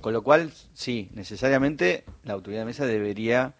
Con 0.00 0.12
lo 0.12 0.22
cual, 0.22 0.52
sí, 0.74 1.08
necesariamente 1.14 2.04
la 2.24 2.34
autoridad 2.34 2.60
de 2.62 2.66
mesa 2.66 2.86
debería 2.86 3.54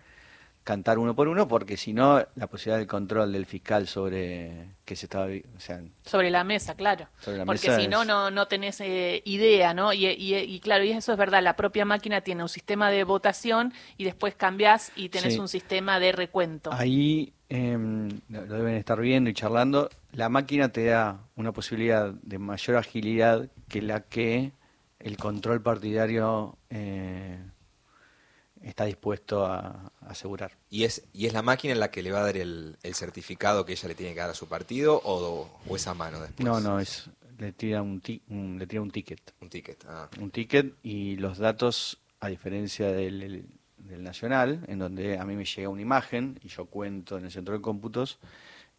cantar 0.63 0.99
uno 0.99 1.15
por 1.17 1.29
uno, 1.29 1.49
porque 1.49 1.79
si 1.79 1.95
no, 1.95 2.23
la 2.35 2.47
posibilidad 2.47 2.77
del 2.77 2.87
control 2.87 3.33
del 3.33 3.47
fiscal 3.47 3.89
sobre 3.89 4.67
que 4.85 4.97
se 4.97 5.07
estaba, 5.07 5.25
vi- 5.27 5.43
o 5.57 5.61
sea, 5.61 5.81
Sobre 6.05 6.31
la 6.31 6.45
mesa, 6.45 6.75
claro. 6.75 7.09
Sobre 7.21 7.39
la 7.39 7.47
Porque 7.47 7.69
mesa 7.71 7.81
si 7.81 7.89
no, 7.89 8.03
es- 8.03 8.09
no, 8.09 8.31
no 8.31 8.47
tenés 8.49 8.79
eh, 8.83 9.23
idea, 9.25 9.73
¿no? 9.73 9.95
Y, 9.95 10.05
y- 10.07 10.35
y 10.37 10.61
claro, 10.61 10.85
y 10.85 10.91
eso 10.91 11.13
es 11.13 11.19
verdad, 11.19 11.43
la 11.43 11.57
propia 11.57 11.87
máquina 11.87 12.21
tiene 12.21 12.43
un 12.43 12.51
sistema 12.51 12.91
de 12.91 13.05
votación 13.05 13.73
y 13.97 14.05
después 14.05 14.35
cambiás 14.35 14.93
y 14.95 15.09
tenés 15.09 15.33
Sí. 15.35 15.41
un 15.41 15.49
sistema 15.49 15.99
de 15.99 16.13
recuento. 16.13 16.71
ahí 16.75 17.33
em, 17.49 18.09
lo 18.29 18.47
deben 18.47 18.75
estar 18.75 19.01
viendo 19.01 19.31
y 19.31 19.35
charlando, 19.35 19.89
la 20.13 20.29
máquina 20.29 20.71
te 20.71 20.85
da 20.87 21.21
una 21.37 21.53
posibilidad 21.53 22.13
de 22.13 22.39
mayor 22.39 22.77
agilidad 22.77 23.49
que 23.69 23.83
la 23.83 24.01
que 24.03 24.53
el 25.01 25.17
control 25.17 25.63
partidario 25.63 26.57
eh, 26.71 27.39
está 28.63 28.85
dispuesto 28.85 29.47
a, 29.47 29.93
a 30.01 30.11
asegurar. 30.11 30.53
¿Y 30.71 30.85
es, 30.85 31.05
¿Y 31.13 31.27
es 31.27 31.33
la 31.33 31.43
máquina 31.43 31.73
en 31.73 31.81
la 31.81 31.91
que 31.91 32.03
le 32.03 32.11
va 32.11 32.21
a 32.21 32.25
dar 32.25 32.37
el, 32.37 32.77
el 32.83 32.95
certificado 32.95 33.65
que 33.65 33.73
ella 33.73 33.89
le 33.89 33.95
tiene 33.95 34.15
que 34.15 34.21
dar 34.21 34.31
a 34.31 34.35
su 34.35 34.49
partido 34.49 35.01
o, 35.05 35.49
o 35.69 35.77
es 35.77 35.87
a 35.87 35.95
mano 35.95 36.21
después? 36.21 36.45
No, 36.45 36.61
no, 36.61 36.81
es 36.81 37.09
le 37.39 37.53
tira 37.53 37.83
un, 37.83 38.01
ti- 38.01 38.21
un- 38.31 38.59
le 38.59 38.67
tira 38.67 38.83
un 38.83 38.91
ticket. 38.91 39.21
Un 39.41 39.49
ticket. 39.49 39.85
ah. 39.89 40.09
un 40.21 40.31
ticket 40.33 40.75
y 40.83 41.15
los 41.17 41.39
datos, 41.39 41.99
a 42.19 42.29
diferencia 42.29 42.91
del, 42.91 43.23
el- 43.23 43.45
del 43.89 44.03
nacional, 44.03 44.65
en 44.69 44.79
donde 44.79 45.19
a 45.19 45.25
mí 45.25 45.35
me 45.35 45.45
llega 45.45 45.69
una 45.69 45.83
imagen 45.83 46.39
y 46.45 46.49
yo 46.49 46.67
cuento 46.67 47.17
en 47.19 47.25
el 47.25 47.31
centro 47.31 47.55
de 47.55 47.61
cómputos, 47.61 48.19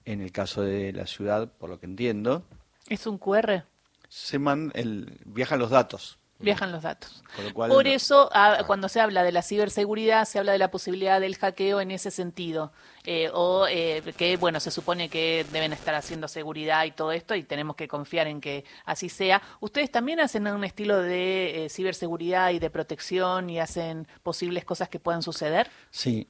en 0.06 0.22
el 0.22 0.32
caso 0.32 0.62
de 0.62 0.94
la 0.94 1.08
ciudad, 1.08 1.52
por 1.52 1.70
lo 1.70 1.80
que 1.80 1.88
entiendo, 1.88 2.44
¿Es 2.88 3.06
un 3.08 3.18
QR? 3.18 3.64
se 4.08 4.40
man, 4.40 4.72
el, 4.74 5.20
viajan 5.26 5.60
los 5.60 5.70
datos. 5.72 6.19
Viajan 6.40 6.72
los 6.72 6.84
datos. 6.84 7.22
Cual, 7.54 7.70
Por 7.70 7.86
eso, 7.88 8.30
ah, 8.32 8.64
cuando 8.66 8.88
se 8.88 9.02
habla 9.02 9.24
de 9.24 9.34
la 9.34 9.42
ciberseguridad, 9.42 10.24
se 10.24 10.40
habla 10.40 10.54
de 10.54 10.58
la 10.58 10.72
posibilidad 10.72 11.20
del 11.20 11.36
hackeo 11.36 11.82
en 11.82 11.92
ese 11.92 12.12
sentido. 12.12 12.72
Eh, 13.04 13.30
o 13.34 13.68
eh, 13.68 14.02
que, 14.16 14.38
bueno, 14.38 14.60
se 14.60 14.72
supone 14.72 15.10
que 15.10 15.46
deben 15.52 15.74
estar 15.74 15.96
haciendo 15.96 16.28
seguridad 16.28 16.86
y 16.86 16.92
todo 16.92 17.12
esto, 17.12 17.36
y 17.36 17.44
tenemos 17.44 17.76
que 17.76 17.88
confiar 17.88 18.28
en 18.28 18.40
que 18.40 18.64
así 18.86 19.10
sea. 19.10 19.42
¿Ustedes 19.60 19.92
también 19.92 20.22
hacen 20.22 20.48
un 20.48 20.64
estilo 20.64 21.02
de 21.02 21.66
eh, 21.66 21.70
ciberseguridad 21.70 22.52
y 22.52 22.60
de 22.60 22.70
protección 22.70 23.50
y 23.50 23.60
hacen 23.60 24.08
posibles 24.24 24.64
cosas 24.64 24.88
que 24.88 25.00
puedan 25.00 25.22
suceder? 25.22 25.70
Sí, 25.92 26.28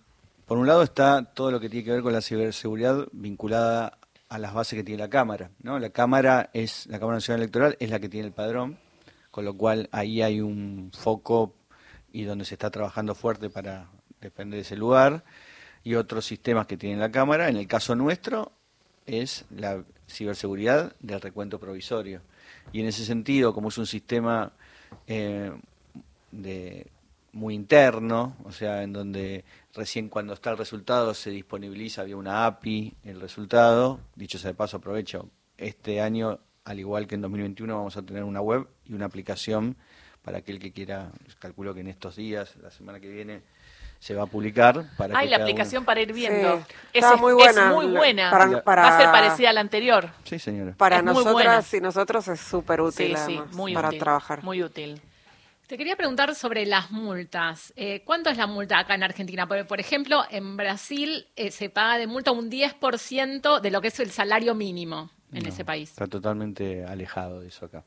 por 0.47 0.57
un 0.57 0.65
lado 0.65 0.81
está 0.81 1.23
todo 1.23 1.51
lo 1.51 1.59
que 1.59 1.69
tiene 1.69 1.85
que 1.85 1.91
ver 1.91 2.01
con 2.01 2.13
la 2.13 2.21
ciberseguridad 2.21 3.07
vinculada 3.11 3.99
a 4.29 4.37
las 4.39 4.53
bases 4.53 4.77
que 4.77 4.83
tiene 4.83 5.03
la 5.03 5.09
Cámara. 5.09 5.51
¿no? 5.61 5.77
La 5.77 5.89
Cámara 5.89 6.49
es 6.53 6.87
la 6.87 6.99
Cámara 6.99 7.17
Nacional 7.17 7.41
Electoral 7.41 7.77
es 7.79 7.89
la 7.89 7.99
que 7.99 8.09
tiene 8.09 8.27
el 8.27 8.33
padrón, 8.33 8.79
con 9.31 9.45
lo 9.45 9.55
cual 9.55 9.89
ahí 9.91 10.21
hay 10.21 10.41
un 10.41 10.91
foco 10.97 11.53
y 12.11 12.23
donde 12.23 12.45
se 12.45 12.55
está 12.55 12.71
trabajando 12.71 13.15
fuerte 13.15 13.49
para 13.49 13.89
defender 14.21 14.59
ese 14.59 14.75
lugar 14.75 15.23
y 15.83 15.95
otros 15.95 16.25
sistemas 16.25 16.67
que 16.67 16.77
tiene 16.77 16.99
la 16.99 17.11
Cámara. 17.11 17.49
En 17.49 17.57
el 17.57 17.67
caso 17.67 17.95
nuestro 17.95 18.51
es 19.05 19.45
la 19.49 19.83
ciberseguridad 20.09 20.93
del 20.99 21.21
recuento 21.21 21.59
provisorio. 21.59 22.21
Y 22.71 22.81
en 22.81 22.87
ese 22.87 23.05
sentido, 23.05 23.53
como 23.53 23.69
es 23.69 23.77
un 23.77 23.87
sistema 23.87 24.51
eh, 25.07 25.51
de 26.31 26.87
muy 27.31 27.53
interno, 27.53 28.35
o 28.43 28.51
sea, 28.51 28.83
en 28.83 28.93
donde 28.93 29.45
recién 29.73 30.09
cuando 30.09 30.33
está 30.33 30.51
el 30.51 30.57
resultado 30.57 31.13
se 31.13 31.29
disponibiliza 31.29 32.03
vía 32.03 32.17
una 32.17 32.45
API 32.45 32.95
el 33.03 33.21
resultado. 33.21 33.99
Dicho 34.15 34.37
sea 34.37 34.51
de 34.51 34.55
paso, 34.55 34.77
aprovecho, 34.77 35.29
este 35.57 36.01
año, 36.01 36.39
al 36.69 36.79
igual 36.79 37.07
que 37.07 37.15
en 37.15 37.21
2021, 37.21 37.75
vamos 37.75 37.97
a 37.97 38.03
tener 38.03 38.23
una 38.23 38.41
web 38.41 38.67
y 38.85 38.93
una 38.93 39.05
aplicación 39.05 39.75
para 40.21 40.37
aquel 40.37 40.59
que 40.59 40.71
quiera, 40.71 41.11
calculo 41.39 41.73
que 41.73 41.79
en 41.79 41.87
estos 41.87 42.15
días, 42.15 42.55
la 42.61 42.69
semana 42.69 42.99
que 42.99 43.09
viene, 43.09 43.41
se 43.99 44.13
va 44.13 44.23
a 44.23 44.25
publicar. 44.27 44.85
Para 44.95 45.17
Hay 45.17 45.25
que 45.25 45.31
la 45.31 45.37
uno- 45.37 45.45
aplicación 45.45 45.83
para 45.83 45.99
ir 46.01 46.13
viendo. 46.13 46.57
Sí, 46.57 46.63
es, 46.93 47.03
está 47.03 47.15
muy 47.15 47.31
es 47.31 47.37
buena. 47.55 47.71
muy 47.73 47.85
buena. 47.87 48.29
Para- 48.29 48.63
para- 48.63 48.81
Va 48.83 48.87
a 48.95 48.97
ser 49.01 49.07
parecida 49.11 49.49
a 49.49 49.53
la 49.53 49.61
anterior. 49.61 50.09
Sí, 50.25 50.37
señora. 50.37 50.75
Para 50.77 50.97
Es 50.97 51.03
muy 51.03 51.13
nosotras 51.15 51.73
y 51.73 51.81
nosotros 51.81 52.27
es 52.27 52.39
súper 52.39 52.81
útil 52.81 53.17
Sí, 53.17 53.23
sí, 53.25 53.41
muy 53.53 53.73
para 53.73 53.87
útil. 53.87 53.99
trabajar. 53.99 54.43
Muy 54.43 54.61
útil. 54.61 55.01
Te 55.65 55.75
quería 55.77 55.95
preguntar 55.95 56.33
sobre 56.35 56.65
las 56.67 56.91
multas. 56.91 57.73
Eh, 57.75 58.03
¿Cuánto 58.05 58.29
es 58.29 58.37
la 58.37 58.45
multa 58.47 58.77
acá 58.77 58.93
en 58.95 59.03
Argentina? 59.03 59.47
Porque, 59.47 59.65
por 59.65 59.79
ejemplo, 59.79 60.23
en 60.29 60.55
Brasil 60.55 61.27
eh, 61.35 61.49
se 61.51 61.69
paga 61.71 61.97
de 61.97 62.05
multa 62.07 62.31
un 62.31 62.49
10% 62.51 63.59
de 63.59 63.71
lo 63.71 63.81
que 63.81 63.87
es 63.89 63.99
el 63.99 64.11
salario 64.11 64.53
mínimo 64.53 65.09
en 65.31 65.43
No, 65.43 65.49
ese 65.49 65.65
país. 65.65 65.89
Está 65.89 66.07
totalmente 66.07 66.83
alejado 66.85 67.41
de 67.41 67.47
eso 67.47 67.65
acá. 67.65 67.83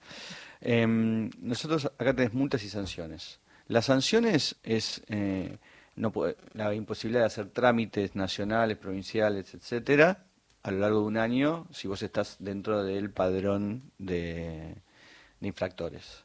Em, 0.60 1.30
nosotros 1.40 1.86
acá 1.98 2.14
tenés 2.14 2.32
multas 2.32 2.62
y 2.62 2.68
sanciones. 2.68 3.40
Las 3.68 3.86
sanciones 3.86 4.56
es 4.62 5.02
eh, 5.08 5.58
no 5.96 6.12
la 6.54 6.74
imposibilidad 6.74 7.22
de 7.22 7.26
hacer 7.26 7.48
trámites 7.48 8.14
nacionales, 8.14 8.76
provinciales, 8.78 9.54
etcétera, 9.54 10.24
a 10.62 10.70
lo 10.70 10.78
largo 10.78 11.00
de 11.00 11.06
un 11.06 11.16
año 11.16 11.66
si 11.72 11.88
vos 11.88 12.02
estás 12.02 12.36
dentro 12.38 12.84
del 12.84 13.10
padrón 13.10 13.90
de, 13.98 14.76
de 15.40 15.48
infractores. 15.48 16.24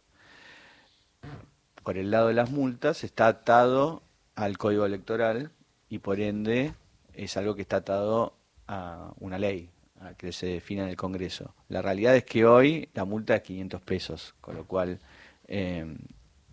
Por 1.83 1.97
el 1.97 2.11
lado 2.11 2.27
de 2.27 2.33
las 2.33 2.51
multas 2.51 3.03
está 3.03 3.27
atado 3.27 4.03
al 4.35 4.57
código 4.57 4.85
electoral 4.85 5.51
y 5.89 5.99
por 5.99 6.19
ende 6.19 6.73
es 7.13 7.37
algo 7.37 7.55
que 7.55 7.61
está 7.61 7.77
atado 7.77 8.37
a 8.67 9.13
una 9.19 9.39
ley 9.39 9.71
a 10.01 10.13
que 10.13 10.31
se 10.31 10.47
defina 10.47 10.83
en 10.83 10.89
el 10.89 10.95
Congreso. 10.95 11.53
La 11.69 11.81
realidad 11.81 12.15
es 12.15 12.23
que 12.23 12.45
hoy 12.45 12.89
la 12.93 13.05
multa 13.05 13.35
es 13.35 13.41
500 13.41 13.81
pesos, 13.81 14.35
con 14.41 14.55
lo 14.55 14.65
cual 14.65 14.99
eh, 15.47 15.85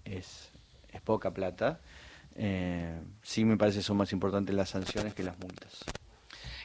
es, 0.04 0.50
poca 1.04 1.32
plata. 1.32 1.80
Eh, 2.36 2.98
sí 3.22 3.44
me 3.44 3.56
parece 3.56 3.78
que 3.78 3.84
son 3.84 3.96
más 3.96 4.12
importantes 4.12 4.54
las 4.54 4.70
sanciones 4.70 5.14
que 5.14 5.22
las 5.22 5.38
multas. 5.38 5.84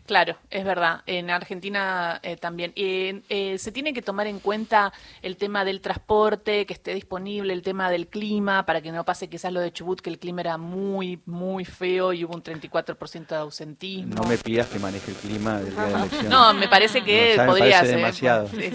Claro, 0.06 0.36
es 0.50 0.66
verdad. 0.66 1.02
En 1.06 1.30
Argentina 1.30 2.20
eh, 2.24 2.36
también. 2.36 2.74
Eh, 2.76 3.22
eh, 3.30 3.58
se 3.60 3.72
tiene 3.72 3.94
que 3.94 4.02
tomar 4.02 4.26
en 4.28 4.40
cuenta 4.40 4.92
el 5.22 5.38
tema 5.38 5.64
del 5.66 5.82
transporte, 5.82 6.66
que 6.66 6.74
esté 6.74 6.94
disponible, 6.96 7.54
el 7.54 7.62
tema 7.62 7.92
del 7.92 8.08
clima, 8.08 8.66
para 8.66 8.82
que 8.82 8.92
no 8.92 9.06
pase 9.06 9.30
quizás 9.30 9.54
lo 9.54 9.60
de 9.60 9.72
Chubut, 9.72 10.02
que 10.02 10.10
el 10.10 10.18
clima 10.18 10.42
era 10.42 10.58
muy, 10.58 11.22
muy 11.28 11.64
feo 11.64 12.12
y 12.14 12.26
hubo 12.26 12.34
un 12.34 12.42
34% 12.44 13.28
de 13.28 13.36
ausentismo. 13.36 14.16
No 14.16 14.24
me 14.24 14.38
pidas 14.38 14.68
que 14.68 14.80
maneje 14.80 15.12
el 15.12 15.18
clima 15.18 15.60
del 15.60 15.76
día 15.76 15.84
de 15.86 15.92
la 15.92 16.00
elección. 16.00 16.30
No, 16.30 16.54
me 16.54 16.68
parece 16.68 17.04
que 17.04 17.36
No, 17.38 17.46
podría 17.46 17.80
ser. 17.82 17.96
demasiado. 17.98 18.48
Sí, 18.60 18.72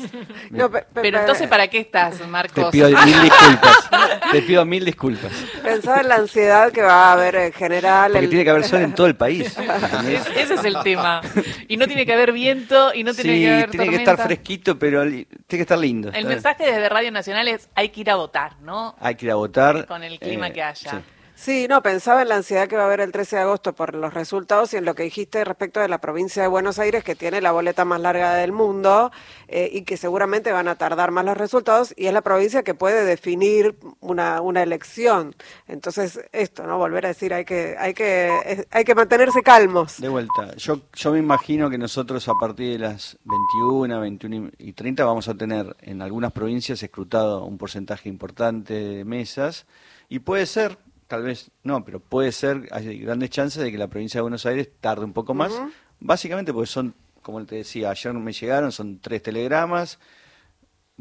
No, 0.50 0.70
pe- 0.70 0.82
pe- 0.82 0.86
Pero 1.02 1.16
pe- 1.18 1.20
entonces, 1.22 1.48
¿para 1.48 1.66
qué 1.68 1.78
estás, 1.80 2.18
te 2.18 2.26
Marcos? 2.26 2.70
pido 2.70 2.88
mil 2.90 3.22
disculpas. 3.22 3.90
Te 4.30 4.42
pido 4.42 4.64
mil 4.64 4.84
disculpas. 4.84 5.32
Pensaba 5.64 6.00
en 6.02 6.08
la 6.08 6.16
ansiedad 6.16 6.70
que 6.72 6.82
va 6.82 7.08
a 7.10 7.12
haber 7.14 7.34
en 7.36 7.52
general. 7.52 8.12
Porque 8.12 8.24
el- 8.24 8.30
tiene 8.30 8.44
que 8.44 8.50
haber 8.50 8.64
sol 8.64 8.82
en 8.82 8.94
todo 8.94 9.06
el 9.06 9.16
país. 9.16 9.56
ese 10.36 10.54
es 10.54 10.64
el 10.64 10.76
tema. 10.82 11.20
Y 11.68 11.76
no 11.76 11.86
tiene 11.86 12.04
que 12.06 12.12
haber 12.12 12.32
viento 12.32 12.94
y 12.94 13.02
no 13.02 13.14
tiene 13.14 13.34
sí, 13.34 13.40
que 13.42 13.52
haber 13.52 13.70
tiene 13.70 13.88
que 13.88 13.96
estar 13.96 14.16
fresquito, 14.18 14.78
pero 14.78 15.04
li- 15.04 15.24
tiene 15.24 15.58
que 15.58 15.62
estar 15.62 15.78
lindo. 15.78 16.10
El 16.12 16.26
mensaje 16.26 16.64
desde 16.66 16.88
Radio 16.88 17.10
Nacional 17.10 17.48
es 17.48 17.68
hay 17.74 17.88
que 17.88 18.02
ir 18.02 18.10
a 18.10 18.16
votar, 18.16 18.60
¿no? 18.60 18.94
Hay 19.00 19.14
que 19.14 19.26
ir 19.26 19.32
a 19.32 19.36
votar. 19.36 19.86
Con 19.86 20.02
el 20.04 20.18
clima 20.18 20.48
eh, 20.48 20.52
que 20.52 20.62
haya. 20.62 20.90
sí. 20.90 20.96
Sí, 21.36 21.66
no, 21.68 21.82
pensaba 21.82 22.22
en 22.22 22.28
la 22.28 22.36
ansiedad 22.36 22.68
que 22.68 22.76
va 22.76 22.82
a 22.82 22.86
haber 22.86 23.00
el 23.00 23.10
13 23.10 23.36
de 23.36 23.42
agosto 23.42 23.74
por 23.74 23.94
los 23.94 24.14
resultados 24.14 24.72
y 24.72 24.76
en 24.76 24.84
lo 24.84 24.94
que 24.94 25.02
dijiste 25.02 25.44
respecto 25.44 25.80
de 25.80 25.88
la 25.88 25.98
provincia 25.98 26.42
de 26.42 26.48
Buenos 26.48 26.78
Aires, 26.78 27.02
que 27.02 27.16
tiene 27.16 27.40
la 27.40 27.50
boleta 27.50 27.84
más 27.84 28.00
larga 28.00 28.34
del 28.34 28.52
mundo 28.52 29.10
eh, 29.48 29.68
y 29.72 29.82
que 29.82 29.96
seguramente 29.96 30.52
van 30.52 30.68
a 30.68 30.76
tardar 30.76 31.10
más 31.10 31.24
los 31.24 31.36
resultados, 31.36 31.92
y 31.96 32.06
es 32.06 32.12
la 32.12 32.22
provincia 32.22 32.62
que 32.62 32.74
puede 32.74 33.04
definir 33.04 33.76
una, 34.00 34.40
una 34.40 34.62
elección. 34.62 35.34
Entonces, 35.66 36.20
esto, 36.32 36.66
¿no? 36.66 36.78
Volver 36.78 37.04
a 37.06 37.08
decir, 37.08 37.34
hay 37.34 37.44
que, 37.44 37.76
hay 37.78 37.94
que, 37.94 38.66
hay 38.70 38.84
que 38.84 38.94
mantenerse 38.94 39.42
calmos. 39.42 40.00
De 40.00 40.08
vuelta, 40.08 40.54
yo, 40.56 40.82
yo 40.94 41.12
me 41.12 41.18
imagino 41.18 41.68
que 41.68 41.78
nosotros 41.78 42.28
a 42.28 42.34
partir 42.40 42.72
de 42.72 42.78
las 42.78 43.18
21, 43.24 44.00
21 44.00 44.50
y 44.58 44.72
30 44.72 45.04
vamos 45.04 45.28
a 45.28 45.34
tener 45.34 45.76
en 45.80 46.00
algunas 46.00 46.32
provincias 46.32 46.82
escrutado 46.82 47.44
un 47.44 47.58
porcentaje 47.58 48.08
importante 48.08 48.74
de 48.74 49.04
mesas 49.04 49.66
y 50.08 50.20
puede 50.20 50.46
ser, 50.46 50.78
tal 51.06 51.22
vez 51.22 51.50
no, 51.62 51.84
pero 51.84 52.00
puede 52.00 52.32
ser, 52.32 52.68
hay 52.70 52.98
grandes 52.98 53.30
chances 53.30 53.62
de 53.62 53.70
que 53.70 53.78
la 53.78 53.88
provincia 53.88 54.18
de 54.18 54.22
Buenos 54.22 54.46
Aires 54.46 54.68
tarde 54.80 55.04
un 55.04 55.12
poco 55.12 55.34
más, 55.34 55.52
básicamente 56.00 56.52
porque 56.52 56.66
son, 56.66 56.94
como 57.22 57.44
te 57.44 57.56
decía, 57.56 57.90
ayer 57.90 58.12
me 58.14 58.32
llegaron, 58.32 58.72
son 58.72 58.98
tres 58.98 59.22
telegramas, 59.22 59.98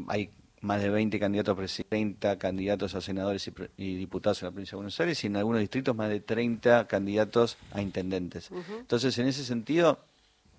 hay 0.08 0.30
más 0.60 0.82
de 0.82 0.88
20 0.88 1.20
candidatos 1.20 1.52
a 1.52 1.56
presidente, 1.56 1.88
30 1.90 2.38
candidatos 2.38 2.94
a 2.94 3.00
senadores 3.00 3.50
y, 3.76 3.96
diputados 3.96 4.42
en 4.42 4.46
la 4.46 4.50
provincia 4.50 4.72
de 4.72 4.76
Buenos 4.76 4.98
Aires 4.98 5.22
y 5.22 5.26
en 5.26 5.36
algunos 5.36 5.60
distritos 5.60 5.94
más 5.94 6.08
de 6.08 6.20
30 6.20 6.86
candidatos 6.86 7.58
a 7.72 7.82
intendentes. 7.82 8.50
Entonces, 8.78 9.16
en 9.18 9.28
ese 9.28 9.44
sentido, 9.44 10.00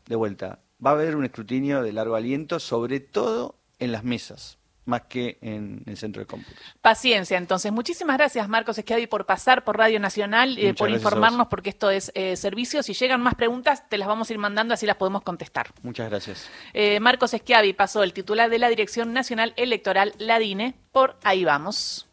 de 0.07 0.15
vuelta, 0.15 0.59
va 0.83 0.91
a 0.91 0.93
haber 0.93 1.15
un 1.15 1.25
escrutinio 1.25 1.81
de 1.81 1.91
largo 1.91 2.15
aliento, 2.15 2.59
sobre 2.59 2.99
todo 2.99 3.55
en 3.79 3.91
las 3.91 4.03
mesas, 4.03 4.57
más 4.85 5.03
que 5.03 5.37
en 5.41 5.83
el 5.85 5.97
centro 5.97 6.21
de 6.21 6.25
cómputos. 6.25 6.57
Paciencia, 6.81 7.37
entonces. 7.37 7.71
Muchísimas 7.71 8.17
gracias, 8.17 8.47
Marcos 8.47 8.77
Esquiavi, 8.77 9.07
por 9.07 9.25
pasar 9.25 9.63
por 9.63 9.77
Radio 9.77 9.99
Nacional, 9.99 10.57
eh, 10.57 10.73
por 10.73 10.89
informarnos, 10.89 11.47
porque 11.47 11.69
esto 11.69 11.89
es 11.89 12.11
eh, 12.15 12.35
servicio. 12.35 12.83
Si 12.83 12.93
llegan 12.93 13.21
más 13.21 13.35
preguntas, 13.35 13.87
te 13.89 13.97
las 13.97 14.07
vamos 14.07 14.29
a 14.29 14.33
ir 14.33 14.39
mandando, 14.39 14.73
así 14.73 14.85
las 14.85 14.95
podemos 14.95 15.23
contestar. 15.23 15.71
Muchas 15.81 16.09
gracias. 16.09 16.49
Eh, 16.73 16.99
Marcos 16.99 17.33
Esquiavi 17.33 17.73
pasó 17.73 18.03
el 18.03 18.13
titular 18.13 18.49
de 18.49 18.59
la 18.59 18.69
Dirección 18.69 19.13
Nacional 19.13 19.53
Electoral, 19.57 20.13
la 20.17 20.39
DINE, 20.39 20.75
por 20.91 21.17
Ahí 21.23 21.43
Vamos. 21.43 22.07